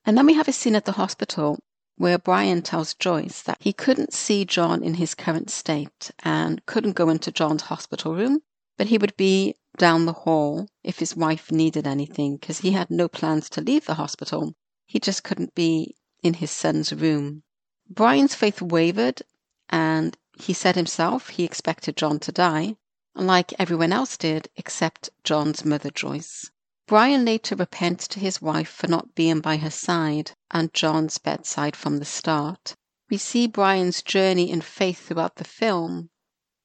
And 0.05 0.19
then 0.19 0.27
we 0.27 0.35
have 0.35 0.49
a 0.49 0.53
scene 0.53 0.75
at 0.75 0.85
the 0.85 0.93
hospital 0.93 1.59
where 1.97 2.19
Brian 2.19 2.63
tells 2.63 2.95
Joyce 2.95 3.43
that 3.43 3.59
he 3.61 3.73
couldn't 3.73 4.13
see 4.13 4.45
John 4.45 4.83
in 4.83 4.95
his 4.95 5.15
current 5.15 5.51
state 5.51 6.11
and 6.23 6.65
couldn't 6.67 6.95
go 6.97 7.09
into 7.09 7.31
John's 7.31 7.63
hospital 7.63 8.15
room, 8.15 8.41
but 8.77 8.89
he 8.89 8.99
would 8.99 9.17
be 9.17 9.55
down 9.79 10.05
the 10.05 10.13
hall 10.13 10.69
if 10.83 10.99
his 10.99 11.17
wife 11.17 11.51
needed 11.51 11.87
anything 11.87 12.37
because 12.37 12.59
he 12.59 12.73
had 12.73 12.91
no 12.91 13.09
plans 13.09 13.49
to 13.49 13.61
leave 13.63 13.87
the 13.87 13.95
hospital. 13.95 14.55
He 14.85 15.01
just 15.01 15.25
couldn't 15.25 15.55
be 15.55 15.97
in 16.23 16.35
his 16.35 16.51
son's 16.51 16.93
room. 16.93 17.43
Brian's 17.89 18.35
faith 18.35 18.61
wavered 18.61 19.23
and 19.71 20.17
he 20.39 20.53
said 20.53 20.77
himself 20.77 21.31
he 21.31 21.45
expected 21.45 21.97
John 21.97 22.19
to 22.21 22.33
die, 22.33 22.77
like 23.15 23.55
everyone 23.59 23.93
else 23.93 24.17
did 24.19 24.49
except 24.57 25.09
John's 25.25 25.65
mother 25.65 25.91
Joyce. 25.91 26.51
Brian 26.87 27.25
later 27.25 27.57
repents 27.57 28.07
to 28.09 28.21
his 28.21 28.43
wife 28.43 28.69
for 28.69 28.89
not 28.89 29.15
being 29.15 29.41
by 29.41 29.57
her 29.57 29.71
side 29.71 30.33
and 30.51 30.75
John's 30.75 31.17
bedside 31.17 31.77
from 31.77 31.99
the 31.99 32.05
start. 32.05 32.75
We 33.09 33.17
see 33.17 33.47
Brian's 33.47 34.03
journey 34.03 34.51
in 34.51 34.61
faith 34.61 35.07
throughout 35.07 35.37
the 35.37 35.45
film, 35.45 36.11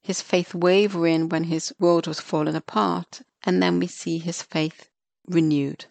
his 0.08 0.22
faith 0.22 0.56
wavering 0.56 1.28
when 1.28 1.44
his 1.44 1.74
world 1.80 2.08
was 2.08 2.22
falling 2.22 2.56
apart, 2.56 3.22
and 3.44 3.62
then 3.62 3.78
we 3.78 3.88
see 3.88 4.18
his 4.18 4.42
faith 4.42 4.88
renewed. 5.28 5.84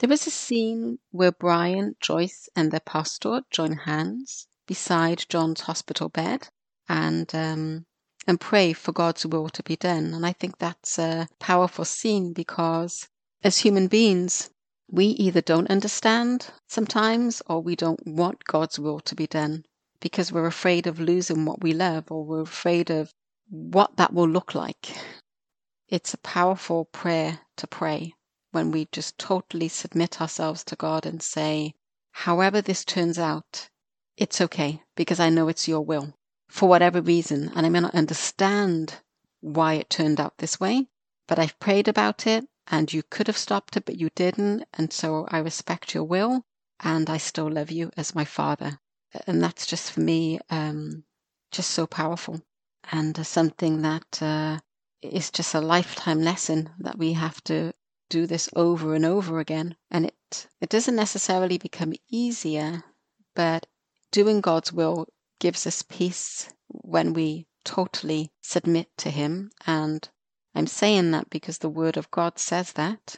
There 0.00 0.12
is 0.12 0.26
a 0.26 0.30
scene 0.30 0.98
where 1.12 1.32
Brian, 1.32 1.96
Joyce, 1.98 2.50
and 2.54 2.70
their 2.70 2.80
pastor 2.80 3.40
join 3.50 3.72
hands 3.72 4.48
beside 4.66 5.24
John's 5.30 5.62
hospital 5.62 6.10
bed, 6.10 6.48
and 6.90 7.34
um, 7.34 7.86
and 8.26 8.38
pray 8.38 8.74
for 8.74 8.92
God's 8.92 9.24
will 9.24 9.48
to 9.48 9.62
be 9.62 9.76
done. 9.76 10.12
And 10.12 10.26
I 10.26 10.34
think 10.34 10.58
that's 10.58 10.98
a 10.98 11.26
powerful 11.38 11.86
scene 11.86 12.34
because 12.34 13.08
as 13.42 13.60
human 13.60 13.86
beings, 13.86 14.50
we 14.90 15.06
either 15.06 15.40
don't 15.40 15.70
understand 15.70 16.50
sometimes 16.68 17.40
or 17.46 17.62
we 17.62 17.76
don't 17.76 18.06
want 18.06 18.44
God's 18.44 18.78
will 18.78 19.00
to 19.00 19.14
be 19.14 19.26
done 19.26 19.64
because 20.00 20.30
we're 20.30 20.44
afraid 20.44 20.86
of 20.86 21.00
losing 21.00 21.46
what 21.46 21.62
we 21.62 21.72
love 21.72 22.12
or 22.12 22.26
we're 22.26 22.42
afraid 22.42 22.90
of 22.90 23.14
what 23.50 23.96
that 23.96 24.12
will 24.12 24.28
look 24.28 24.54
like. 24.54 24.96
It's 25.88 26.14
a 26.14 26.18
powerful 26.18 26.86
prayer 26.86 27.40
to 27.56 27.66
pray 27.66 28.14
when 28.52 28.70
we 28.70 28.88
just 28.90 29.18
totally 29.18 29.68
submit 29.68 30.20
ourselves 30.20 30.64
to 30.64 30.76
God 30.76 31.04
and 31.04 31.22
say, 31.22 31.74
however 32.12 32.62
this 32.62 32.84
turns 32.84 33.18
out, 33.18 33.68
it's 34.16 34.40
okay 34.40 34.82
because 34.96 35.20
I 35.20 35.28
know 35.28 35.48
it's 35.48 35.68
your 35.68 35.82
will 35.82 36.14
for 36.48 36.68
whatever 36.68 37.02
reason. 37.02 37.52
And 37.54 37.66
I 37.66 37.68
may 37.68 37.80
not 37.80 37.94
understand 37.94 39.00
why 39.40 39.74
it 39.74 39.90
turned 39.90 40.20
out 40.20 40.38
this 40.38 40.58
way, 40.58 40.88
but 41.28 41.38
I've 41.38 41.58
prayed 41.58 41.86
about 41.86 42.26
it 42.26 42.48
and 42.66 42.92
you 42.92 43.02
could 43.02 43.26
have 43.26 43.36
stopped 43.36 43.76
it, 43.76 43.84
but 43.84 44.00
you 44.00 44.08
didn't. 44.14 44.64
And 44.72 44.92
so 44.92 45.26
I 45.28 45.38
respect 45.38 45.94
your 45.94 46.04
will 46.04 46.44
and 46.80 47.10
I 47.10 47.18
still 47.18 47.50
love 47.50 47.70
you 47.70 47.90
as 47.96 48.14
my 48.14 48.24
father. 48.24 48.80
And 49.26 49.42
that's 49.42 49.66
just 49.66 49.92
for 49.92 50.00
me, 50.00 50.40
um, 50.48 51.04
just 51.52 51.70
so 51.70 51.86
powerful 51.86 52.40
and 52.92 53.26
something 53.26 53.82
that 53.82 54.22
uh, 54.22 54.58
is 55.02 55.30
just 55.30 55.54
a 55.54 55.60
lifetime 55.60 56.22
lesson 56.22 56.70
that 56.78 56.98
we 56.98 57.12
have 57.12 57.42
to 57.44 57.72
do 58.08 58.26
this 58.26 58.48
over 58.54 58.94
and 58.94 59.04
over 59.04 59.38
again. 59.38 59.76
And 59.90 60.06
it, 60.06 60.46
it 60.60 60.68
doesn't 60.68 60.96
necessarily 60.96 61.58
become 61.58 61.94
easier, 62.08 62.84
but 63.34 63.66
doing 64.10 64.40
God's 64.40 64.72
will 64.72 65.06
gives 65.40 65.66
us 65.66 65.82
peace 65.82 66.52
when 66.68 67.12
we 67.12 67.46
totally 67.64 68.32
submit 68.40 68.88
to 68.98 69.10
Him. 69.10 69.50
And 69.66 70.08
I'm 70.54 70.66
saying 70.66 71.10
that 71.12 71.30
because 71.30 71.58
the 71.58 71.68
Word 71.68 71.96
of 71.96 72.10
God 72.10 72.38
says 72.38 72.72
that. 72.74 73.16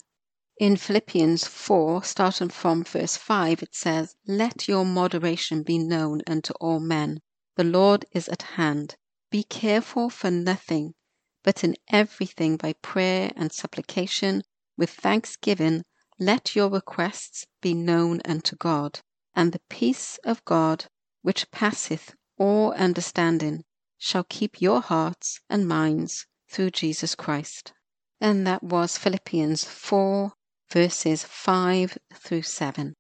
In 0.58 0.76
Philippians 0.76 1.46
4, 1.46 2.02
starting 2.02 2.48
from 2.48 2.82
verse 2.82 3.16
5, 3.16 3.62
it 3.62 3.74
says, 3.74 4.16
Let 4.26 4.66
your 4.68 4.86
moderation 4.86 5.62
be 5.62 5.76
known 5.76 6.22
unto 6.26 6.54
all 6.54 6.80
men. 6.80 7.20
The 7.56 7.64
Lord 7.64 8.06
is 8.12 8.28
at 8.28 8.42
hand. 8.42 8.96
Be 9.30 9.42
careful 9.42 10.08
for 10.08 10.30
nothing, 10.30 10.94
but 11.42 11.64
in 11.64 11.76
everything 11.88 12.56
by 12.56 12.74
prayer 12.74 13.32
and 13.34 13.52
supplication, 13.52 14.42
with 14.76 14.90
thanksgiving, 14.90 15.82
let 16.18 16.54
your 16.54 16.68
requests 16.68 17.44
be 17.60 17.74
known 17.74 18.20
unto 18.24 18.54
God. 18.56 19.00
And 19.34 19.52
the 19.52 19.60
peace 19.68 20.18
of 20.24 20.44
God, 20.44 20.86
which 21.22 21.50
passeth 21.50 22.14
all 22.38 22.72
understanding, 22.72 23.64
shall 23.98 24.24
keep 24.24 24.62
your 24.62 24.80
hearts 24.80 25.40
and 25.50 25.66
minds 25.66 26.26
through 26.48 26.70
Jesus 26.70 27.14
Christ. 27.14 27.72
And 28.20 28.46
that 28.46 28.62
was 28.62 28.96
Philippians 28.96 29.64
4, 29.64 30.32
verses 30.70 31.24
5 31.24 31.98
through 32.14 32.42
7. 32.42 32.94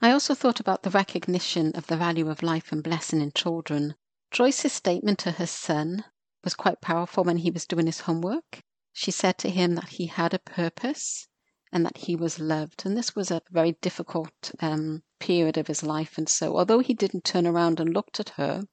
I 0.00 0.12
also 0.12 0.34
thought 0.34 0.60
about 0.60 0.82
the 0.82 0.90
recognition 0.90 1.72
of 1.74 1.88
the 1.88 1.96
value 1.96 2.30
of 2.30 2.42
life 2.42 2.70
and 2.70 2.82
blessing 2.82 3.20
in 3.20 3.32
children. 3.32 3.96
Joyce's 4.30 4.72
statement 4.72 5.18
to 5.20 5.32
her 5.32 5.46
son 5.46 6.04
was 6.42 6.54
quite 6.54 6.80
powerful 6.80 7.24
when 7.24 7.38
he 7.38 7.50
was 7.50 7.66
doing 7.66 7.86
his 7.86 8.00
homework. 8.00 8.62
She 8.92 9.10
said 9.10 9.38
to 9.38 9.50
him 9.50 9.74
that 9.76 9.90
he 9.90 10.06
had 10.06 10.34
a 10.34 10.38
purpose 10.38 11.28
and 11.72 11.84
that 11.84 11.98
he 11.98 12.16
was 12.16 12.38
loved. 12.38 12.84
And 12.84 12.96
this 12.96 13.14
was 13.14 13.30
a 13.30 13.42
very 13.50 13.72
difficult 13.80 14.52
um, 14.60 15.02
period 15.20 15.56
of 15.58 15.66
his 15.66 15.82
life. 15.82 16.18
And 16.18 16.28
so, 16.28 16.56
although 16.56 16.78
he 16.78 16.94
didn't 16.94 17.24
turn 17.24 17.46
around 17.46 17.80
and 17.80 17.92
looked 17.92 18.18
at 18.18 18.30
her, 18.30 18.64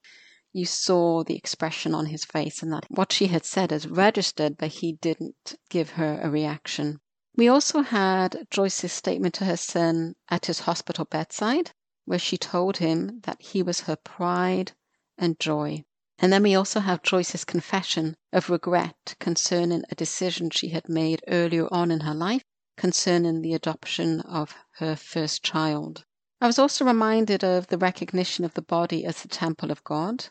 you 0.51 0.65
saw 0.65 1.23
the 1.23 1.35
expression 1.35 1.93
on 1.93 2.05
his 2.05 2.25
face 2.25 2.61
and 2.63 2.71
that 2.71 2.85
what 2.89 3.11
she 3.11 3.27
had 3.27 3.45
said 3.45 3.71
is 3.71 3.87
registered, 3.87 4.57
but 4.57 4.69
he 4.69 4.93
didn't 4.93 5.55
give 5.69 5.91
her 5.91 6.19
a 6.21 6.29
reaction. 6.29 6.99
We 7.35 7.47
also 7.47 7.81
had 7.81 8.47
Joyce's 8.51 8.93
statement 8.93 9.33
to 9.35 9.45
her 9.45 9.57
son 9.57 10.15
at 10.29 10.45
his 10.45 10.61
hospital 10.61 11.05
bedside, 11.05 11.71
where 12.05 12.19
she 12.19 12.37
told 12.37 12.77
him 12.77 13.21
that 13.23 13.41
he 13.41 13.63
was 13.63 13.81
her 13.81 13.95
pride 13.95 14.73
and 15.17 15.39
joy. 15.39 15.83
And 16.19 16.31
then 16.31 16.43
we 16.43 16.55
also 16.55 16.79
have 16.79 17.03
Joyce's 17.03 17.43
confession 17.43 18.15
of 18.31 18.49
regret 18.49 19.15
concerning 19.19 19.83
a 19.89 19.95
decision 19.95 20.49
she 20.49 20.69
had 20.69 20.87
made 20.87 21.23
earlier 21.27 21.67
on 21.71 21.91
in 21.91 22.01
her 22.01 22.13
life 22.13 22.43
concerning 22.77 23.41
the 23.41 23.53
adoption 23.53 24.21
of 24.21 24.55
her 24.77 24.95
first 24.95 25.43
child. 25.43 26.05
I 26.41 26.47
was 26.47 26.59
also 26.59 26.85
reminded 26.85 27.43
of 27.43 27.67
the 27.67 27.77
recognition 27.77 28.43
of 28.43 28.53
the 28.53 28.61
body 28.61 29.05
as 29.05 29.21
the 29.21 29.27
temple 29.27 29.71
of 29.71 29.83
God. 29.83 30.25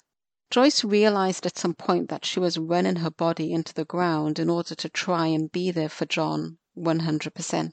Joyce 0.51 0.85
realized 0.85 1.47
at 1.47 1.57
some 1.57 1.75
point 1.75 2.09
that 2.11 2.25
she 2.25 2.39
was 2.39 2.59
running 2.59 2.97
her 2.97 3.11
body 3.11 3.53
into 3.53 3.73
the 3.73 3.85
ground 3.85 4.39
in 4.39 4.51
order 4.51 4.75
to 4.75 4.89
try 4.89 5.29
and 5.29 5.51
be 5.51 5.71
there 5.71 5.89
for 5.89 6.05
John 6.05 6.59
100%. 6.77 7.73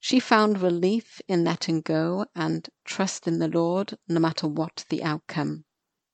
She 0.00 0.20
found 0.20 0.60
relief 0.60 1.20
in 1.26 1.44
letting 1.44 1.80
go 1.80 2.26
and 2.34 2.68
trust 2.84 3.26
in 3.26 3.38
the 3.38 3.48
Lord 3.48 3.96
no 4.08 4.20
matter 4.20 4.46
what 4.46 4.84
the 4.90 5.02
outcome. 5.02 5.64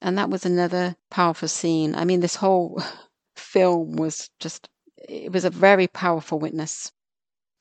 And 0.04 0.18
that 0.18 0.28
was 0.28 0.44
another 0.44 0.96
powerful 1.10 1.48
scene. 1.48 1.94
I 1.94 2.04
mean, 2.04 2.20
this 2.20 2.36
whole 2.36 2.82
film 3.36 3.96
was 3.96 4.28
just, 4.38 4.68
it 4.98 5.32
was 5.32 5.46
a 5.46 5.50
very 5.50 5.86
powerful 5.86 6.38
witness. 6.38 6.92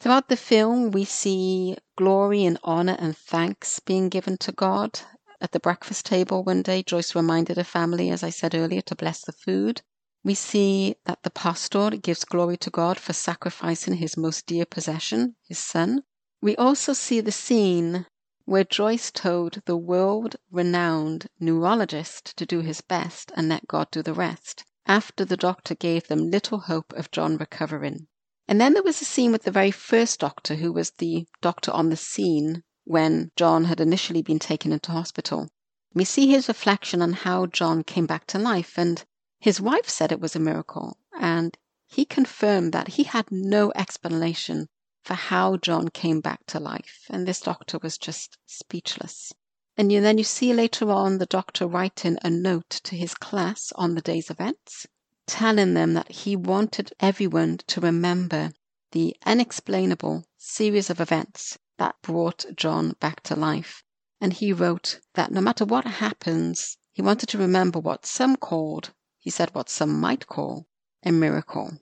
Throughout 0.01 0.27
the 0.27 0.35
film, 0.35 0.91
we 0.91 1.05
see 1.05 1.77
glory 1.97 2.43
and 2.43 2.59
honor 2.61 2.97
and 2.99 3.15
thanks 3.17 3.79
being 3.79 4.09
given 4.09 4.37
to 4.39 4.51
God. 4.51 4.99
At 5.39 5.53
the 5.53 5.61
breakfast 5.61 6.05
table 6.05 6.43
one 6.43 6.63
day, 6.63 6.83
Joyce 6.83 7.15
reminded 7.15 7.55
her 7.55 7.63
family, 7.63 8.09
as 8.09 8.23
I 8.23 8.29
said 8.29 8.53
earlier, 8.53 8.81
to 8.81 8.95
bless 8.95 9.21
the 9.21 9.31
food. 9.31 9.81
We 10.25 10.33
see 10.33 10.97
that 11.05 11.23
the 11.23 11.29
pastor 11.29 11.91
gives 11.91 12.25
glory 12.25 12.57
to 12.57 12.69
God 12.69 12.99
for 12.99 13.13
sacrificing 13.13 13.93
his 13.93 14.17
most 14.17 14.47
dear 14.47 14.65
possession, 14.65 15.37
his 15.47 15.59
son. 15.59 16.03
We 16.41 16.57
also 16.57 16.91
see 16.91 17.21
the 17.21 17.31
scene 17.31 18.05
where 18.45 18.63
Joyce 18.65 19.09
told 19.09 19.61
the 19.65 19.77
world 19.77 20.35
renowned 20.51 21.27
neurologist 21.39 22.35
to 22.35 22.45
do 22.45 22.59
his 22.59 22.81
best 22.81 23.31
and 23.35 23.47
let 23.47 23.67
God 23.67 23.89
do 23.89 24.01
the 24.01 24.13
rest, 24.13 24.65
after 24.85 25.23
the 25.23 25.37
doctor 25.37 25.73
gave 25.75 26.07
them 26.07 26.29
little 26.29 26.59
hope 26.59 26.91
of 26.93 27.09
John 27.11 27.37
recovering. 27.37 28.07
And 28.47 28.59
then 28.59 28.73
there 28.73 28.83
was 28.83 29.01
a 29.01 29.05
scene 29.05 29.31
with 29.31 29.43
the 29.43 29.51
very 29.51 29.71
first 29.71 30.19
doctor, 30.19 30.55
who 30.55 30.73
was 30.73 30.91
the 30.91 31.25
doctor 31.41 31.71
on 31.71 31.89
the 31.89 31.95
scene 31.95 32.63
when 32.83 33.31
John 33.37 33.65
had 33.65 33.79
initially 33.79 34.21
been 34.21 34.39
taken 34.39 34.73
into 34.73 34.91
hospital. 34.91 35.47
We 35.93 36.03
see 36.03 36.27
his 36.27 36.49
reflection 36.49 37.01
on 37.01 37.13
how 37.13 37.45
John 37.45 37.83
came 37.83 38.05
back 38.05 38.27
to 38.27 38.37
life, 38.37 38.77
and 38.77 39.05
his 39.39 39.61
wife 39.61 39.87
said 39.87 40.11
it 40.11 40.19
was 40.19 40.35
a 40.35 40.39
miracle, 40.39 40.97
and 41.17 41.57
he 41.87 42.03
confirmed 42.03 42.73
that 42.73 42.89
he 42.89 43.03
had 43.03 43.31
no 43.31 43.71
explanation 43.75 44.67
for 45.03 45.13
how 45.13 45.57
John 45.57 45.89
came 45.89 46.21
back 46.21 46.45
to 46.47 46.59
life, 46.59 47.05
and 47.09 47.27
this 47.27 47.41
doctor 47.41 47.77
was 47.77 47.97
just 47.97 48.37
speechless. 48.45 49.33
And 49.77 49.91
you, 49.91 50.01
then 50.01 50.17
you 50.17 50.23
see 50.23 50.53
later 50.53 50.89
on 50.91 51.17
the 51.17 51.25
doctor 51.25 51.67
writing 51.67 52.17
a 52.23 52.29
note 52.29 52.69
to 52.69 52.95
his 52.95 53.13
class 53.13 53.71
on 53.75 53.95
the 53.95 54.01
day's 54.01 54.29
events, 54.29 54.87
telling 55.27 55.73
them 55.73 55.93
that 55.93 56.11
he 56.11 56.35
wanted 56.35 56.93
everyone 56.99 57.57
to 57.67 57.81
remember 57.81 58.53
the 58.91 59.15
unexplainable 59.25 60.25
series 60.37 60.89
of 60.89 61.01
events 61.01 61.57
that 61.77 61.95
brought 62.01 62.45
John 62.55 62.95
back 62.99 63.21
to 63.23 63.35
life. 63.35 63.83
And 64.21 64.33
he 64.33 64.53
wrote 64.53 64.99
that 65.15 65.31
no 65.31 65.41
matter 65.41 65.65
what 65.65 65.85
happens, 65.85 66.77
he 66.91 67.01
wanted 67.01 67.29
to 67.29 67.37
remember 67.37 67.79
what 67.79 68.05
some 68.05 68.35
called 68.35 68.91
he 69.23 69.29
said 69.29 69.55
what 69.55 69.69
some 69.69 70.01
might 70.01 70.27
call 70.27 70.67
a 71.01 71.09
miracle. 71.09 71.79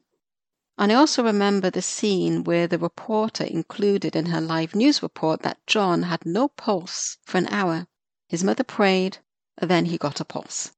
And 0.82 0.92
I 0.92 0.96
also 0.96 1.22
remember 1.24 1.70
the 1.70 1.84
scene 1.84 2.44
where 2.44 2.66
the 2.66 2.80
reporter 2.80 3.44
included 3.44 4.16
in 4.16 4.26
her 4.26 4.42
live 4.42 4.74
news 4.74 5.04
report 5.04 5.44
that 5.44 5.64
John 5.68 6.02
had 6.02 6.26
no 6.26 6.48
pulse 6.48 7.20
for 7.24 7.38
an 7.38 7.46
hour. 7.50 7.86
His 8.28 8.44
mother 8.44 8.64
prayed, 8.64 9.20
then 9.62 9.86
he 9.86 10.00
got 10.00 10.20
a 10.20 10.26
pulse. 10.26 10.72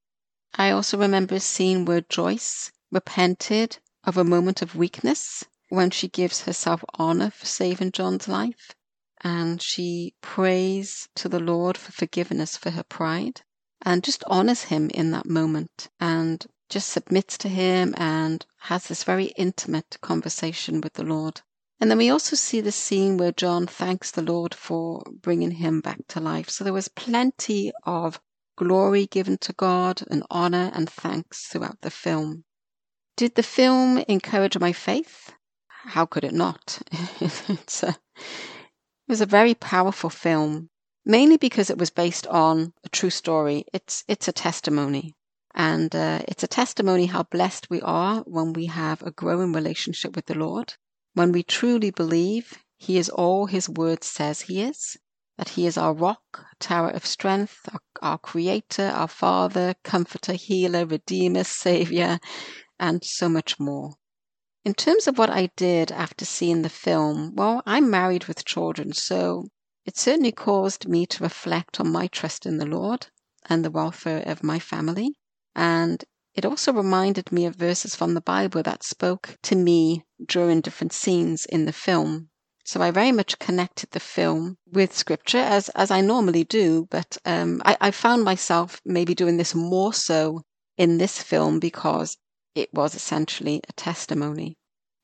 I 0.55 0.72
also 0.72 0.98
remember 0.98 1.36
a 1.36 1.39
scene 1.39 1.86
where 1.86 2.01
Joyce 2.01 2.74
repented 2.91 3.77
of 4.03 4.17
a 4.17 4.25
moment 4.25 4.62
of 4.62 4.75
weakness 4.75 5.45
when 5.69 5.89
she 5.89 6.10
gives 6.10 6.41
herself 6.41 6.83
honor 6.95 7.31
for 7.31 7.45
saving 7.45 7.93
John's 7.93 8.27
life. 8.27 8.75
And 9.22 9.62
she 9.62 10.15
prays 10.19 11.07
to 11.15 11.29
the 11.29 11.39
Lord 11.39 11.77
for 11.77 11.93
forgiveness 11.93 12.57
for 12.57 12.72
her 12.72 12.83
pride 12.83 13.43
and 13.81 14.03
just 14.03 14.25
honors 14.27 14.63
him 14.63 14.89
in 14.89 15.12
that 15.12 15.27
moment 15.27 15.88
and 15.98 16.45
just 16.74 16.89
submits 16.89 17.38
to 17.38 17.48
him 17.48 17.94
and 17.98 18.48
has 18.62 18.88
this 18.88 19.03
very 19.03 19.25
intimate 19.38 19.96
conversation 20.01 20.82
with 20.82 20.94
the 20.94 21.03
Lord. 21.03 21.42
And 21.80 21.92
then 21.92 22.00
we 22.00 22.10
also 22.10 22.36
see 22.36 22.62
the 22.62 22.72
scene 22.72 23.18
where 23.18 23.32
John 23.32 23.68
thanks 23.68 24.10
the 24.10 24.24
Lord 24.24 24.56
for 24.56 25.03
bringing 25.22 25.51
him 25.51 25.82
back 25.82 26.00
to 26.08 26.20
life. 26.20 26.50
So 26.50 26.63
there 26.63 26.74
was 26.74 26.88
plenty 26.88 27.72
of 27.84 28.20
glory 28.56 29.06
given 29.06 29.38
to 29.38 29.53
God 29.53 30.01
and 30.10 30.24
honor 30.32 30.72
and 30.74 30.89
thanks 30.89 31.46
throughout 31.46 31.82
the 31.82 31.92
film. 31.92 32.44
Did 33.18 33.36
the 33.36 33.44
film 33.44 34.00
encourage 34.08 34.58
my 34.58 34.74
faith? 34.74 35.32
How 35.68 36.08
could 36.08 36.24
it 36.24 36.34
not? 36.34 36.82
it's 37.22 37.84
a, 37.84 37.89
it 37.89 39.08
was 39.08 39.22
a 39.22 39.27
very 39.27 39.53
powerful 39.53 40.10
film, 40.10 40.72
mainly 41.06 41.38
because 41.38 41.70
it 41.70 41.77
was 41.77 41.92
based 41.92 42.25
on 42.25 42.74
a 42.84 42.89
true 42.89 43.12
story. 43.12 43.65
It's 43.72 44.03
it's 44.08 44.27
a 44.27 44.32
testimony. 44.32 45.13
And 45.55 45.95
uh, 45.95 46.22
it's 46.27 46.43
a 46.43 46.48
testimony 46.48 47.05
how 47.05 47.24
blessed 47.24 47.69
we 47.69 47.79
are 47.81 48.22
when 48.22 48.53
we 48.53 48.65
have 48.65 49.03
a 49.03 49.12
growing 49.12 49.53
relationship 49.53 50.15
with 50.15 50.25
the 50.25 50.38
Lord, 50.38 50.74
when 51.13 51.31
we 51.31 51.43
truly 51.43 51.91
believe 51.91 52.57
He 52.77 52.98
is 52.98 53.10
all 53.10 53.45
His 53.45 53.69
word 53.69 54.03
says 54.03 54.41
He 54.41 54.62
is, 54.62 54.98
that 55.38 55.50
He 55.50 55.67
is 55.67 55.77
our 55.77 55.93
rock, 55.93 56.45
tower 56.60 56.89
of 56.89 57.05
strength, 57.05 57.69
our, 57.72 57.81
our 58.01 58.17
creator, 58.17 58.88
our 58.88 59.07
father, 59.07 59.75
comforter, 59.83 60.33
healer, 60.33 60.88
redeemer, 60.88 61.43
savior, 61.43 62.19
and 62.79 63.03
so 63.03 63.29
much 63.29 63.60
more. 63.60 63.93
In 64.65 64.74
terms 64.74 65.07
of 65.07 65.17
what 65.17 65.29
I 65.29 65.51
did 65.55 65.91
after 65.91 66.25
seeing 66.25 66.62
the 66.62 66.69
film, 66.69 67.36
well, 67.36 67.62
I'm 67.65 67.89
married 67.89 68.25
with 68.25 68.45
children, 68.45 68.93
so 68.93 69.50
it 69.86 69.98
certainly 69.98 70.31
caused 70.31 70.88
me 70.88 71.05
to 71.07 71.24
reflect 71.24 71.79
on 71.79 71.91
my 71.91 72.07
trust 72.07 72.45
in 72.45 72.57
the 72.57 72.65
Lord 72.65 73.07
and 73.48 73.63
the 73.63 73.72
welfare 73.72 74.24
of 74.25 74.41
my 74.41 74.57
family. 74.57 75.15
And 75.55 76.03
it 76.36 76.45
also 76.45 76.74
reminded 76.74 77.31
me 77.31 77.45
of 77.45 77.55
verses 77.55 77.95
from 77.95 78.15
the 78.15 78.22
Bible 78.22 78.63
that 78.63 78.83
spoke 78.83 79.38
to 79.43 79.55
me 79.55 80.03
during 80.25 80.62
different 80.62 80.93
scenes 80.93 81.45
in 81.45 81.65
the 81.65 81.74
film. 81.74 82.29
So 82.65 82.81
I 82.81 82.91
very 82.91 83.12
much 83.12 83.39
connected 83.39 83.91
the 83.91 84.00
film 84.00 84.57
with 84.72 84.95
scripture 84.95 85.38
as, 85.38 85.69
as 85.69 85.91
I 85.91 86.01
normally 86.01 86.43
do, 86.43 86.88
but 86.89 87.17
um, 87.25 87.62
I, 87.65 87.77
I 87.81 87.91
found 87.91 88.24
myself 88.24 88.81
maybe 88.86 89.13
doing 89.13 89.38
this 89.38 89.53
more 89.53 89.93
so 89.93 90.41
in 90.77 90.98
this 90.98 91.22
film 91.22 91.60
because 91.60 92.17
it 92.55 92.74
was 92.74 92.95
essentially 92.95 93.62
a 93.67 93.74
testimony. 93.74 94.55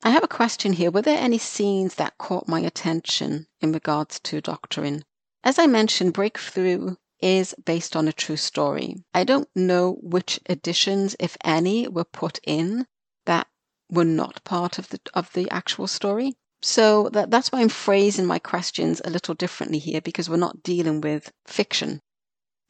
I 0.02 0.10
have 0.10 0.24
a 0.24 0.28
question 0.28 0.72
here. 0.72 0.90
Were 0.90 1.02
there 1.02 1.20
any 1.20 1.38
scenes 1.38 1.96
that 1.96 2.16
caught 2.16 2.48
my 2.48 2.60
attention 2.60 3.46
in 3.60 3.72
regards 3.72 4.18
to 4.20 4.40
doctrine? 4.40 5.04
As 5.44 5.58
I 5.58 5.66
mentioned, 5.66 6.14
Breakthrough 6.14 6.96
is 7.22 7.54
based 7.64 7.96
on 7.96 8.08
a 8.08 8.12
true 8.12 8.36
story. 8.36 8.96
I 9.12 9.24
don't 9.24 9.48
know 9.54 9.98
which 10.02 10.40
additions, 10.46 11.16
if 11.18 11.36
any, 11.44 11.88
were 11.88 12.04
put 12.04 12.40
in 12.44 12.86
that 13.26 13.46
were 13.90 14.04
not 14.04 14.44
part 14.44 14.78
of 14.78 14.88
the 14.88 15.00
of 15.14 15.32
the 15.32 15.50
actual 15.50 15.86
story. 15.86 16.34
So 16.62 17.08
that, 17.10 17.30
that's 17.30 17.50
why 17.50 17.60
I'm 17.60 17.68
phrasing 17.68 18.26
my 18.26 18.38
questions 18.38 19.00
a 19.04 19.10
little 19.10 19.34
differently 19.34 19.78
here 19.78 20.00
because 20.00 20.28
we're 20.28 20.36
not 20.36 20.62
dealing 20.62 21.00
with 21.00 21.32
fiction. 21.46 22.00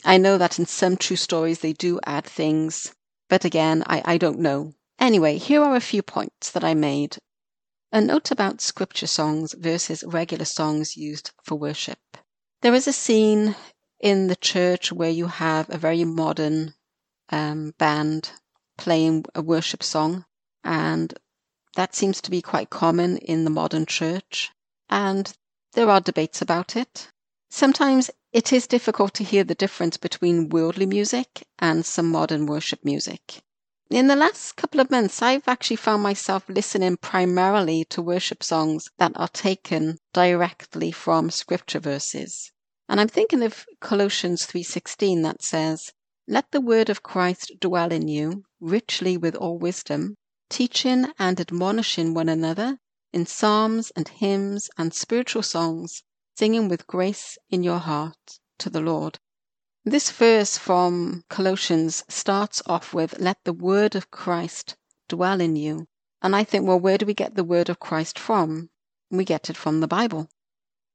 I 0.05 0.19
know 0.19 0.39
that 0.39 0.59
in 0.59 0.67
some 0.67 0.97
true 0.97 1.17
stories 1.17 1.61
they 1.61 1.73
do 1.73 2.01
add 2.05 2.25
things 2.25 2.95
but 3.31 3.45
again, 3.45 3.85
I, 3.87 4.03
I 4.05 4.19
don't 4.19 4.41
know. 4.41 4.75
Anyway, 4.99 5.39
here 5.39 5.63
are 5.63 5.77
a 5.77 5.81
few 5.81 6.03
points 6.03 6.51
that 6.51 6.65
I 6.65 6.75
made. 6.75 7.17
A 7.93 8.01
note 8.01 8.33
about 8.33 8.61
scripture 8.61 9.07
songs 9.07 9.55
versus 9.57 10.03
regular 10.05 10.45
songs 10.45 10.97
used 10.97 11.31
for 11.45 11.55
worship. 11.55 12.01
There 12.63 12.75
is 12.75 12.89
a 12.89 12.93
scene 12.93 13.55
in 14.01 14.27
the 14.29 14.37
church 14.37 14.91
where 14.93 15.11
you 15.11 15.27
have 15.27 15.69
a 15.69 15.79
very 15.79 16.05
modern 16.05 16.75
um, 17.29 17.75
band 17.79 18.33
playing 18.79 19.25
a 19.35 19.43
worship 19.43 19.83
song, 19.83 20.25
and 20.65 21.15
that 21.77 21.95
seems 21.95 22.21
to 22.23 22.31
be 22.31 22.43
quite 22.43 22.71
common 22.71 23.19
in 23.19 23.45
the 23.45 23.51
modern 23.51 23.87
church. 23.87 24.51
And 24.89 25.33
there 25.73 25.89
are 25.89 26.01
debates 26.01 26.43
about 26.43 26.77
it. 26.77 27.09
Sometimes 27.51 28.11
it 28.33 28.53
is 28.53 28.67
difficult 28.67 29.13
to 29.15 29.25
hear 29.25 29.45
the 29.45 29.55
difference 29.55 29.97
between 29.97 30.49
worldly 30.49 30.87
music 30.87 31.47
and 31.59 31.85
some 31.85 32.11
modern 32.11 32.47
worship 32.47 32.85
music. 32.85 33.43
In 33.91 34.07
the 34.07 34.17
last 34.17 34.55
couple 34.55 34.81
of 34.81 34.91
months, 34.91 35.21
I've 35.21 35.49
actually 35.49 35.77
found 35.77 36.03
myself 36.03 36.49
listening 36.49 36.97
primarily 36.97 37.85
to 37.87 38.01
worship 38.01 38.43
songs 38.43 38.89
that 38.99 39.13
are 39.17 39.29
taken 39.29 39.99
directly 40.13 40.93
from 40.93 41.31
scripture 41.31 41.81
verses. 41.81 42.53
And 42.91 43.01
I'm 43.01 43.07
thinking 43.07 43.45
of 43.45 43.67
Colossians 43.79 44.47
3:16 44.47 45.23
that 45.23 45.45
says, 45.45 45.93
"Let 46.27 46.51
the 46.51 46.61
word 46.61 46.91
of 46.91 47.05
Christ 47.05 47.53
dwell 47.61 47.93
in 47.93 48.09
you 48.09 48.43
richly 48.59 49.17
with 49.17 49.37
all 49.37 49.59
wisdom, 49.59 50.17
teaching 50.49 51.07
and 51.17 51.39
admonishing 51.39 52.15
one 52.15 52.29
another 52.29 52.79
in 53.13 53.27
psalms 53.27 53.93
and 53.95 54.09
hymns 54.09 54.69
and 54.77 54.93
spiritual 54.93 55.45
songs, 55.45 56.03
singing 56.37 56.67
with 56.69 56.89
grace 56.89 57.39
in 57.49 57.63
your 57.63 57.79
heart 57.79 58.41
to 58.59 58.69
the 58.69 58.81
Lord. 58.81 59.21
This 59.85 60.11
verse 60.11 60.59
from 60.59 61.23
Colossians 61.29 62.03
starts 62.09 62.61
off 62.67 62.93
with, 62.93 63.21
Let 63.21 63.39
the 63.45 63.53
word 63.53 63.95
of 63.95 64.11
Christ 64.11 64.75
dwell 65.07 65.41
in 65.41 65.55
you. 65.55 65.87
And 66.23 66.35
I 66.35 66.43
think, 66.43 66.67
well, 66.67 66.81
where 66.81 66.99
do 66.99 67.07
we 67.07 67.15
get 67.15 67.37
the 67.37 67.45
word 67.45 67.69
of 67.69 67.79
Christ 67.79 68.19
from? 68.19 68.71
We 69.13 69.25
get 69.25 69.49
it 69.49 69.57
from 69.57 69.79
the 69.79 69.87
Bible. 69.87 70.29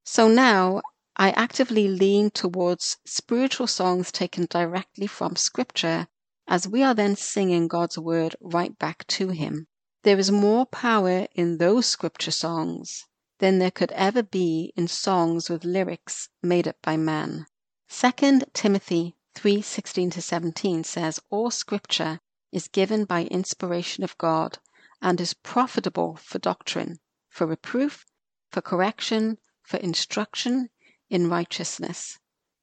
So 0.03 0.27
now 0.27 0.81
I 1.17 1.29
actively 1.31 1.87
lean 1.87 2.31
towards 2.31 2.97
spiritual 3.05 3.67
songs 3.67 4.11
taken 4.11 4.47
directly 4.49 5.07
from 5.07 5.37
Scripture 5.37 6.09
as 6.45 6.67
we 6.67 6.83
are 6.83 6.93
then 6.93 7.15
singing 7.15 7.69
God's 7.69 7.97
word 7.97 8.35
right 8.41 8.77
back 8.77 9.07
to 9.07 9.29
Him. 9.29 9.67
There 10.03 10.19
is 10.19 10.29
more 10.29 10.65
power 10.65 11.27
in 11.33 11.57
those 11.57 11.85
Scripture 11.85 12.31
songs 12.31 13.05
than 13.39 13.59
there 13.59 13.71
could 13.71 13.93
ever 13.93 14.23
be 14.23 14.73
in 14.75 14.89
songs 14.89 15.49
with 15.49 15.63
lyrics 15.63 16.27
made 16.43 16.67
up 16.67 16.81
by 16.81 16.97
man. 16.97 17.45
2 17.87 18.41
Timothy 18.51 19.15
3:16 19.35 20.11
to 20.11 20.21
17 20.21 20.83
says 20.83 21.21
all 21.29 21.49
scripture 21.49 22.19
is 22.51 22.67
given 22.67 23.05
by 23.05 23.23
inspiration 23.23 24.03
of 24.03 24.17
God 24.17 24.59
and 25.01 25.21
is 25.21 25.33
profitable 25.33 26.17
for 26.17 26.39
doctrine, 26.39 26.99
for 27.29 27.47
reproof, 27.47 28.05
for 28.49 28.59
correction, 28.59 29.37
for 29.63 29.77
instruction 29.77 30.71
in 31.09 31.29
righteousness, 31.29 32.17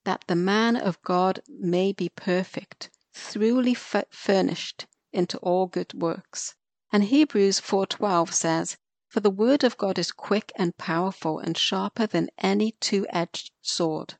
that 0.04 0.24
the 0.26 0.34
man 0.34 0.76
of 0.76 1.00
God 1.02 1.42
may 1.48 1.92
be 1.92 2.08
perfect, 2.08 2.90
thoroughly 3.14 3.74
furnished 3.74 4.86
into 5.12 5.38
all 5.38 5.66
good 5.66 5.94
works. 5.94 6.54
And 6.90 7.04
Hebrews 7.04 7.60
4:12 7.60 8.32
says, 8.32 8.76
for 9.12 9.20
the 9.20 9.28
word 9.28 9.62
of 9.62 9.76
God 9.76 9.98
is 9.98 10.10
quick 10.10 10.52
and 10.56 10.74
powerful 10.78 11.38
and 11.38 11.54
sharper 11.54 12.06
than 12.06 12.30
any 12.38 12.72
two 12.80 13.06
edged 13.10 13.50
sword, 13.60 14.14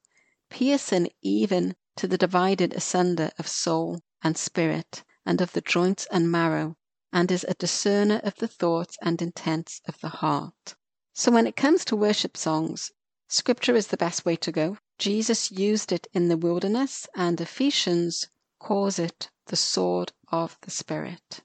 piercing 0.50 1.08
even 1.22 1.76
to 1.96 2.06
the 2.06 2.18
divided 2.18 2.74
asunder 2.74 3.30
of 3.38 3.48
soul 3.48 4.02
and 4.22 4.36
spirit, 4.36 5.02
and 5.24 5.40
of 5.40 5.52
the 5.52 5.62
joints 5.62 6.06
and 6.10 6.30
marrow, 6.30 6.76
and 7.10 7.32
is 7.32 7.46
a 7.48 7.54
discerner 7.54 8.20
of 8.22 8.34
the 8.36 8.48
thoughts 8.48 8.98
and 9.00 9.22
intents 9.22 9.80
of 9.88 9.98
the 10.00 10.10
heart. 10.10 10.74
So 11.14 11.32
when 11.32 11.46
it 11.46 11.56
comes 11.56 11.86
to 11.86 11.96
worship 11.96 12.36
songs, 12.36 12.92
scripture 13.32 13.74
is 13.74 13.86
the 13.86 13.96
best 13.96 14.26
way 14.26 14.36
to 14.36 14.52
go. 14.52 14.76
Jesus 14.98 15.50
used 15.50 15.90
it 15.90 16.06
in 16.12 16.28
the 16.28 16.36
wilderness, 16.36 17.08
and 17.16 17.40
Ephesians 17.40 18.28
calls 18.60 18.98
it 18.98 19.30
the 19.46 19.56
sword 19.56 20.12
of 20.30 20.58
the 20.62 20.70
Spirit. 20.70 21.40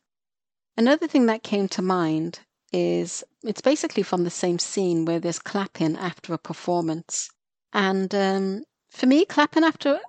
Another 0.76 1.08
thing 1.08 1.26
that 1.28 1.44
came 1.44 1.68
to 1.70 1.82
mind 1.82 2.42
is 2.74 3.24
it's 3.44 3.62
basically 3.62 4.04
from 4.04 4.24
the 4.24 4.30
same 4.30 4.60
scene 4.60 5.06
where 5.06 5.20
there's 5.20 5.40
clapping 5.40 5.96
after 5.96 6.34
a 6.34 6.38
performance. 6.38 7.30
And 7.74 8.14
um, 8.14 8.64
for 8.92 9.06
me, 9.06 9.26
clapping 9.26 9.64
after 9.64 10.00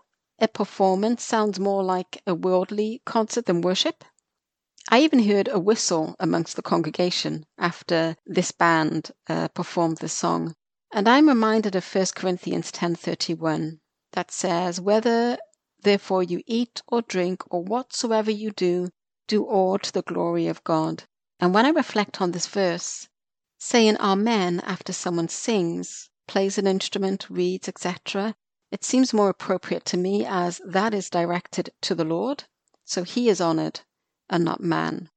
a 0.41 0.49
performance 0.49 1.23
sounds 1.23 1.59
more 1.59 1.83
like 1.83 2.21
a 2.27 2.35
worldly 2.35 3.03
concert 3.05 3.47
than 3.47 3.63
worship. 3.63 4.05
I 4.91 5.01
even 5.01 5.25
heard 5.25 5.49
a 5.49 5.59
whistle 5.59 6.17
amongst 6.19 6.57
the 6.57 6.63
congregation 6.63 7.47
after 7.57 8.17
this 8.27 8.53
band 8.53 9.13
uh, 9.29 9.49
performed 9.49 9.99
the 9.99 10.09
song. 10.09 10.55
And 10.91 11.07
I'm 11.07 11.29
reminded 11.29 11.77
of 11.77 11.85
1 11.85 12.07
Corinthians 12.15 12.73
10:31 12.73 13.81
that 14.13 14.31
says, 14.31 14.81
"Whether 14.81 15.37
therefore 15.83 16.23
you 16.23 16.43
eat 16.47 16.81
or 16.87 17.03
drink 17.03 17.43
or 17.53 17.63
whatsoever 17.63 18.31
you 18.31 18.53
do, 18.53 18.89
do 19.27 19.45
all 19.45 19.79
to 19.81 19.93
the 19.93 20.01
glory 20.01 20.47
of 20.47 20.65
God." 20.65 21.05
And 21.41 21.53
when 21.53 21.67
I 21.67 21.71
reflect 21.73 22.23
on 22.23 22.31
this 22.31 22.47
verse, 22.47 23.07
saying 23.59 23.99
Amen 23.99 24.61
after 24.61 24.95
someone 24.95 25.29
sings, 25.29 26.09
plays 26.27 26.57
an 26.57 26.67
instrument, 26.67 27.29
reads, 27.29 27.69
etc., 27.69 28.35
it 28.71 28.83
seems 28.83 29.13
more 29.13 29.29
appropriate 29.29 29.85
to 29.93 29.99
me 29.99 30.25
as 30.25 30.59
that 30.65 30.95
is 30.95 31.11
directed 31.11 31.69
to 31.83 31.95
the 31.95 32.07
Lord, 32.07 32.45
so 32.87 33.03
He 33.03 33.29
is 33.29 33.43
honored 33.43 33.81
and 34.31 34.43
not 34.43 34.63
man. 34.63 35.11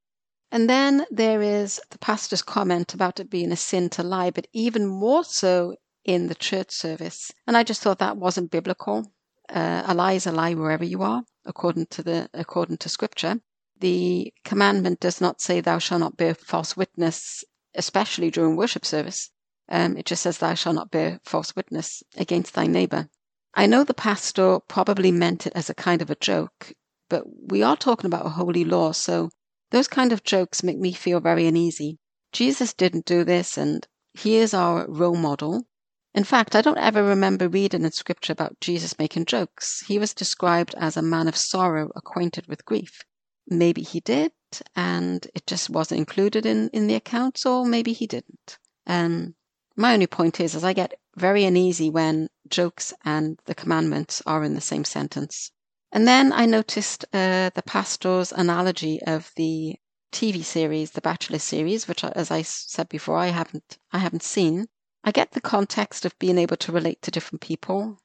And 0.52 0.70
then 0.70 1.06
there 1.10 1.42
is 1.42 1.80
the 1.90 1.98
pastor's 1.98 2.42
comment 2.42 2.94
about 2.94 3.20
it 3.20 3.30
being 3.30 3.52
a 3.52 3.56
sin 3.56 3.90
to 3.92 4.04
lie, 4.04 4.32
but 4.32 4.48
even 4.54 4.86
more 4.86 5.24
so 5.24 5.76
in 6.04 6.28
the 6.28 6.36
church 6.36 6.72
service. 6.72 7.32
And 7.48 7.56
I 7.56 7.64
just 7.64 7.82
thought 7.82 8.00
that 8.00 8.18
wasn't 8.18 8.52
biblical. 8.52 9.12
Uh, 9.50 9.84
a 9.86 9.94
lie 9.94 10.14
is 10.14 10.28
a 10.28 10.32
lie 10.32 10.54
wherever 10.54 10.84
you 10.84 11.02
are, 11.04 11.24
according 11.46 11.86
to 11.88 12.04
the 12.04 12.30
according 12.34 12.78
to 12.78 12.90
Scripture 12.90 13.40
the 13.82 14.32
commandment 14.46 15.00
does 15.00 15.20
not 15.20 15.42
say, 15.42 15.60
Thou 15.60 15.80
shalt 15.80 16.00
not 16.00 16.16
bear 16.16 16.34
false 16.34 16.78
witness, 16.78 17.44
especially 17.76 18.32
during 18.32 18.56
worship 18.56 18.86
service. 18.86 19.30
Um, 19.70 19.98
it 19.98 20.06
just 20.06 20.22
says, 20.22 20.38
Thou 20.38 20.54
shalt 20.54 20.76
not 20.76 20.92
bear 20.92 21.20
false 21.26 21.56
witness 21.56 22.04
against 22.16 22.54
thy 22.54 22.68
neighbor. 22.68 23.10
I 23.54 23.66
know 23.66 23.84
the 23.84 23.94
pastor 23.94 24.60
probably 24.68 25.12
meant 25.12 25.46
it 25.46 25.54
as 25.56 25.70
a 25.70 25.76
kind 25.76 26.02
of 26.02 26.10
a 26.10 26.16
joke, 26.16 26.74
but 27.10 27.24
we 27.52 27.64
are 27.64 27.76
talking 27.76 28.08
about 28.08 28.26
a 28.26 28.30
holy 28.30 28.64
law, 28.64 28.94
so 28.94 29.30
those 29.72 29.88
kind 29.88 30.14
of 30.14 30.24
jokes 30.24 30.64
make 30.64 30.78
me 30.78 30.94
feel 30.94 31.20
very 31.20 31.48
uneasy. 31.48 31.98
Jesus 32.32 32.74
didn't 32.74 33.06
do 33.06 33.24
this, 33.24 33.58
and 33.58 33.88
he 34.14 34.38
is 34.38 34.54
our 34.54 34.86
role 34.88 35.16
model. 35.16 35.66
In 36.14 36.24
fact, 36.24 36.56
I 36.56 36.62
don't 36.62 36.78
ever 36.78 37.04
remember 37.04 37.50
reading 37.50 37.84
in 37.84 37.92
scripture 37.92 38.34
about 38.34 38.60
Jesus 38.62 39.00
making 39.00 39.26
jokes. 39.26 39.84
He 39.88 39.98
was 39.98 40.14
described 40.14 40.76
as 40.78 40.96
a 40.96 41.02
man 41.02 41.28
of 41.28 41.36
sorrow, 41.36 41.90
acquainted 41.96 42.48
with 42.48 42.66
grief 42.66 43.04
maybe 43.48 43.82
he 43.82 44.00
did 44.00 44.32
and 44.76 45.28
it 45.34 45.46
just 45.48 45.70
wasn't 45.70 46.00
included 46.00 46.46
in, 46.46 46.70
in 46.70 46.88
the 46.88 46.96
accounts, 46.96 47.46
or 47.46 47.66
maybe 47.66 47.94
he 47.94 48.08
didn't. 48.08 48.58
Um, 48.86 49.36
my 49.76 49.94
only 49.94 50.08
point 50.08 50.40
is, 50.40 50.56
is 50.56 50.64
I 50.64 50.74
get 50.74 51.00
very 51.16 51.46
uneasy 51.46 51.90
when 51.90 52.30
jokes 52.50 52.94
and 53.06 53.40
the 53.46 53.56
commandments 53.56 54.22
are 54.26 54.44
in 54.44 54.56
the 54.56 54.62
same 54.62 54.84
sentence. 54.84 55.52
And 55.94 56.08
then 56.08 56.32
I 56.32 56.46
noticed 56.46 57.04
uh, 57.14 57.50
the 57.54 57.64
pastor's 57.66 58.32
analogy 58.32 59.02
of 59.04 59.32
the 59.36 59.76
TV 60.14 60.44
series, 60.44 60.92
the 60.92 61.02
Bachelor 61.02 61.40
series, 61.40 61.88
which, 61.88 62.04
as 62.04 62.32
I 62.32 62.44
said 62.44 62.88
before, 62.90 63.18
I 63.18 63.28
haven't 63.28 63.78
I 63.92 63.98
haven't 63.98 64.24
seen. 64.24 64.68
I 65.04 65.12
get 65.12 65.32
the 65.32 65.42
context 65.42 66.06
of 66.06 66.18
being 66.20 66.38
able 66.38 66.58
to 66.58 66.72
relate 66.72 67.02
to 67.02 67.12
different 67.12 67.42
people. 67.42 67.98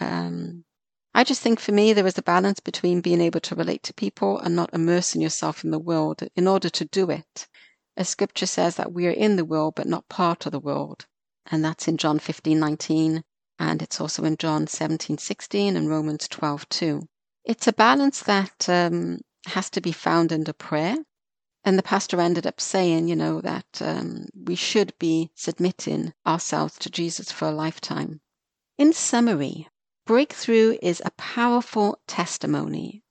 Um, 0.00 0.64
I 1.14 1.24
just 1.24 1.42
think 1.42 1.60
for 1.60 1.72
me 1.72 1.92
there 1.92 2.06
is 2.06 2.18
a 2.18 2.22
balance 2.22 2.60
between 2.60 3.00
being 3.00 3.20
able 3.20 3.40
to 3.40 3.54
relate 3.54 3.82
to 3.84 3.94
people 3.94 4.38
and 4.38 4.54
not 4.54 4.72
immersing 4.72 5.20
yourself 5.20 5.64
in 5.64 5.70
the 5.70 5.78
world. 5.78 6.22
In 6.36 6.46
order 6.46 6.68
to 6.70 6.84
do 6.84 7.10
it, 7.10 7.48
as 7.96 8.08
Scripture 8.08 8.46
says 8.46 8.76
that 8.76 8.92
we 8.92 9.06
are 9.06 9.10
in 9.10 9.36
the 9.36 9.44
world 9.44 9.74
but 9.74 9.86
not 9.86 10.08
part 10.08 10.46
of 10.46 10.52
the 10.52 10.60
world, 10.60 11.06
and 11.50 11.64
that's 11.64 11.88
in 11.88 11.96
John 11.96 12.18
fifteen 12.18 12.60
nineteen, 12.60 13.24
and 13.58 13.82
it's 13.82 14.00
also 14.00 14.24
in 14.24 14.36
John 14.36 14.66
seventeen 14.66 15.18
sixteen 15.18 15.76
and 15.76 15.90
Romans 15.90 16.28
twelve 16.28 16.68
two. 16.68 17.08
It's 17.44 17.66
a 17.66 17.72
balance 17.72 18.22
that 18.22 18.68
um, 18.68 19.20
has 19.46 19.68
to 19.70 19.80
be 19.80 19.90
found 19.90 20.32
under 20.32 20.52
prayer. 20.52 20.96
And 21.64 21.78
the 21.78 21.82
pastor 21.82 22.20
ended 22.20 22.46
up 22.46 22.60
saying, 22.60 23.08
you 23.08 23.16
know, 23.16 23.40
that 23.40 23.80
um, 23.80 24.26
we 24.34 24.54
should 24.54 24.96
be 24.98 25.30
submitting 25.34 26.12
ourselves 26.26 26.78
to 26.78 26.90
Jesus 26.90 27.32
for 27.32 27.48
a 27.48 27.52
lifetime. 27.52 28.20
In 28.78 28.92
summary, 28.92 29.68
breakthrough 30.06 30.76
is 30.82 31.02
a 31.04 31.12
powerful 31.12 32.00
testimony. 32.06 33.02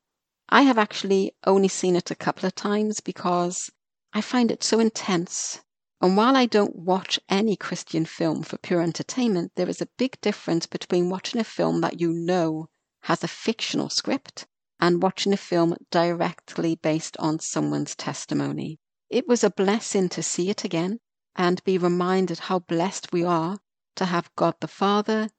I 0.50 0.63
have 0.63 0.78
actually 0.78 1.34
only 1.46 1.70
seen 1.70 1.96
it 1.96 2.12
a 2.12 2.15
couple 2.15 2.46
of 2.46 2.56
times 2.56 3.00
because 3.00 3.70
I 4.13 4.22
find 4.22 4.52
it 4.52 4.63
so 4.63 4.80
intense. 4.80 5.62
And 6.02 6.17
while 6.17 6.36
I 6.36 6.46
don't 6.46 6.76
watch 6.76 7.20
any 7.30 7.56
Christian 7.56 8.06
film 8.06 8.44
for 8.44 8.58
pure 8.58 8.82
entertainment, 8.82 9.54
there 9.56 9.70
is 9.70 9.82
a 9.82 9.89
big 9.98 10.20
difference 10.20 10.65
between 10.65 11.10
watching 11.10 11.39
a 11.39 11.46
film 11.46 11.82
that 11.82 12.02
you 12.02 12.12
know 12.12 12.70
has 13.03 13.23
a 13.23 13.27
fictional 13.27 13.89
script 13.89 14.45
and 14.79 15.01
watching 15.01 15.33
a 15.33 15.37
film 15.37 15.75
directly 15.89 16.75
based 16.75 17.17
on 17.17 17.39
someone's 17.39 17.95
testimony. 17.95 18.79
It 19.09 19.27
was 19.27 19.43
a 19.43 19.49
blessing 19.49 20.09
to 20.09 20.23
see 20.23 20.49
it 20.49 20.63
again 20.63 20.99
and 21.35 21.63
be 21.63 21.77
reminded 21.77 22.39
how 22.39 22.59
blessed 22.59 23.11
we 23.11 23.23
are 23.23 23.59
to 23.95 24.05
have 24.05 24.33
God 24.35 24.55
the 24.59 24.67
Father, 24.67 25.29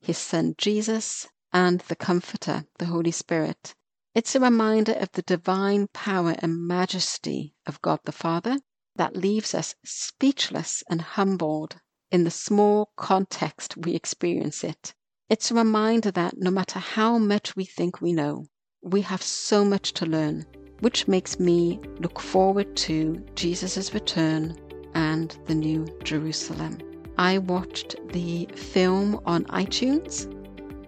His 0.00 0.18
Son 0.18 0.54
Jesus, 0.58 1.26
and 1.52 1.80
the 1.88 1.96
Comforter, 1.96 2.66
the 2.78 2.86
Holy 2.86 3.10
Spirit. 3.10 3.74
It's 4.14 4.34
a 4.34 4.40
reminder 4.40 4.92
of 4.92 5.12
the 5.12 5.22
divine 5.22 5.88
power 5.88 6.34
and 6.38 6.66
majesty 6.66 7.54
of 7.66 7.82
God 7.82 8.00
the 8.04 8.12
Father 8.12 8.58
that 8.96 9.16
leaves 9.16 9.54
us 9.54 9.74
speechless 9.84 10.82
and 10.88 11.00
humbled 11.02 11.76
in 12.10 12.24
the 12.24 12.30
small 12.30 12.92
context 12.96 13.76
we 13.76 13.94
experience 13.94 14.64
it. 14.64 14.94
It's 15.28 15.50
a 15.50 15.54
reminder 15.54 16.12
that 16.12 16.38
no 16.38 16.52
matter 16.52 16.78
how 16.78 17.18
much 17.18 17.56
we 17.56 17.64
think 17.64 18.00
we 18.00 18.12
know, 18.12 18.46
we 18.82 19.00
have 19.00 19.22
so 19.22 19.64
much 19.64 19.92
to 19.94 20.06
learn, 20.06 20.46
which 20.78 21.08
makes 21.08 21.40
me 21.40 21.80
look 21.98 22.20
forward 22.20 22.76
to 22.76 23.24
Jesus' 23.34 23.92
return 23.92 24.56
and 24.94 25.36
the 25.46 25.54
New 25.56 25.84
Jerusalem. 26.04 26.78
I 27.18 27.38
watched 27.38 27.96
the 28.12 28.48
film 28.54 29.20
on 29.26 29.46
iTunes. 29.46 30.32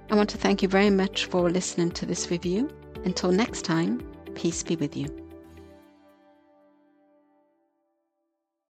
I 0.09 0.14
want 0.14 0.31
to 0.31 0.38
thank 0.38 0.62
you 0.62 0.68
very 0.68 0.90
much 0.90 1.24
for 1.24 1.51
listening 1.51 1.90
to 1.92 2.07
this 2.07 2.31
review. 2.31 2.70
Until 3.05 3.33
next 3.33 3.62
time, 3.62 3.98
peace 4.37 4.62
be 4.62 4.77
with 4.77 4.96
you. 4.96 5.27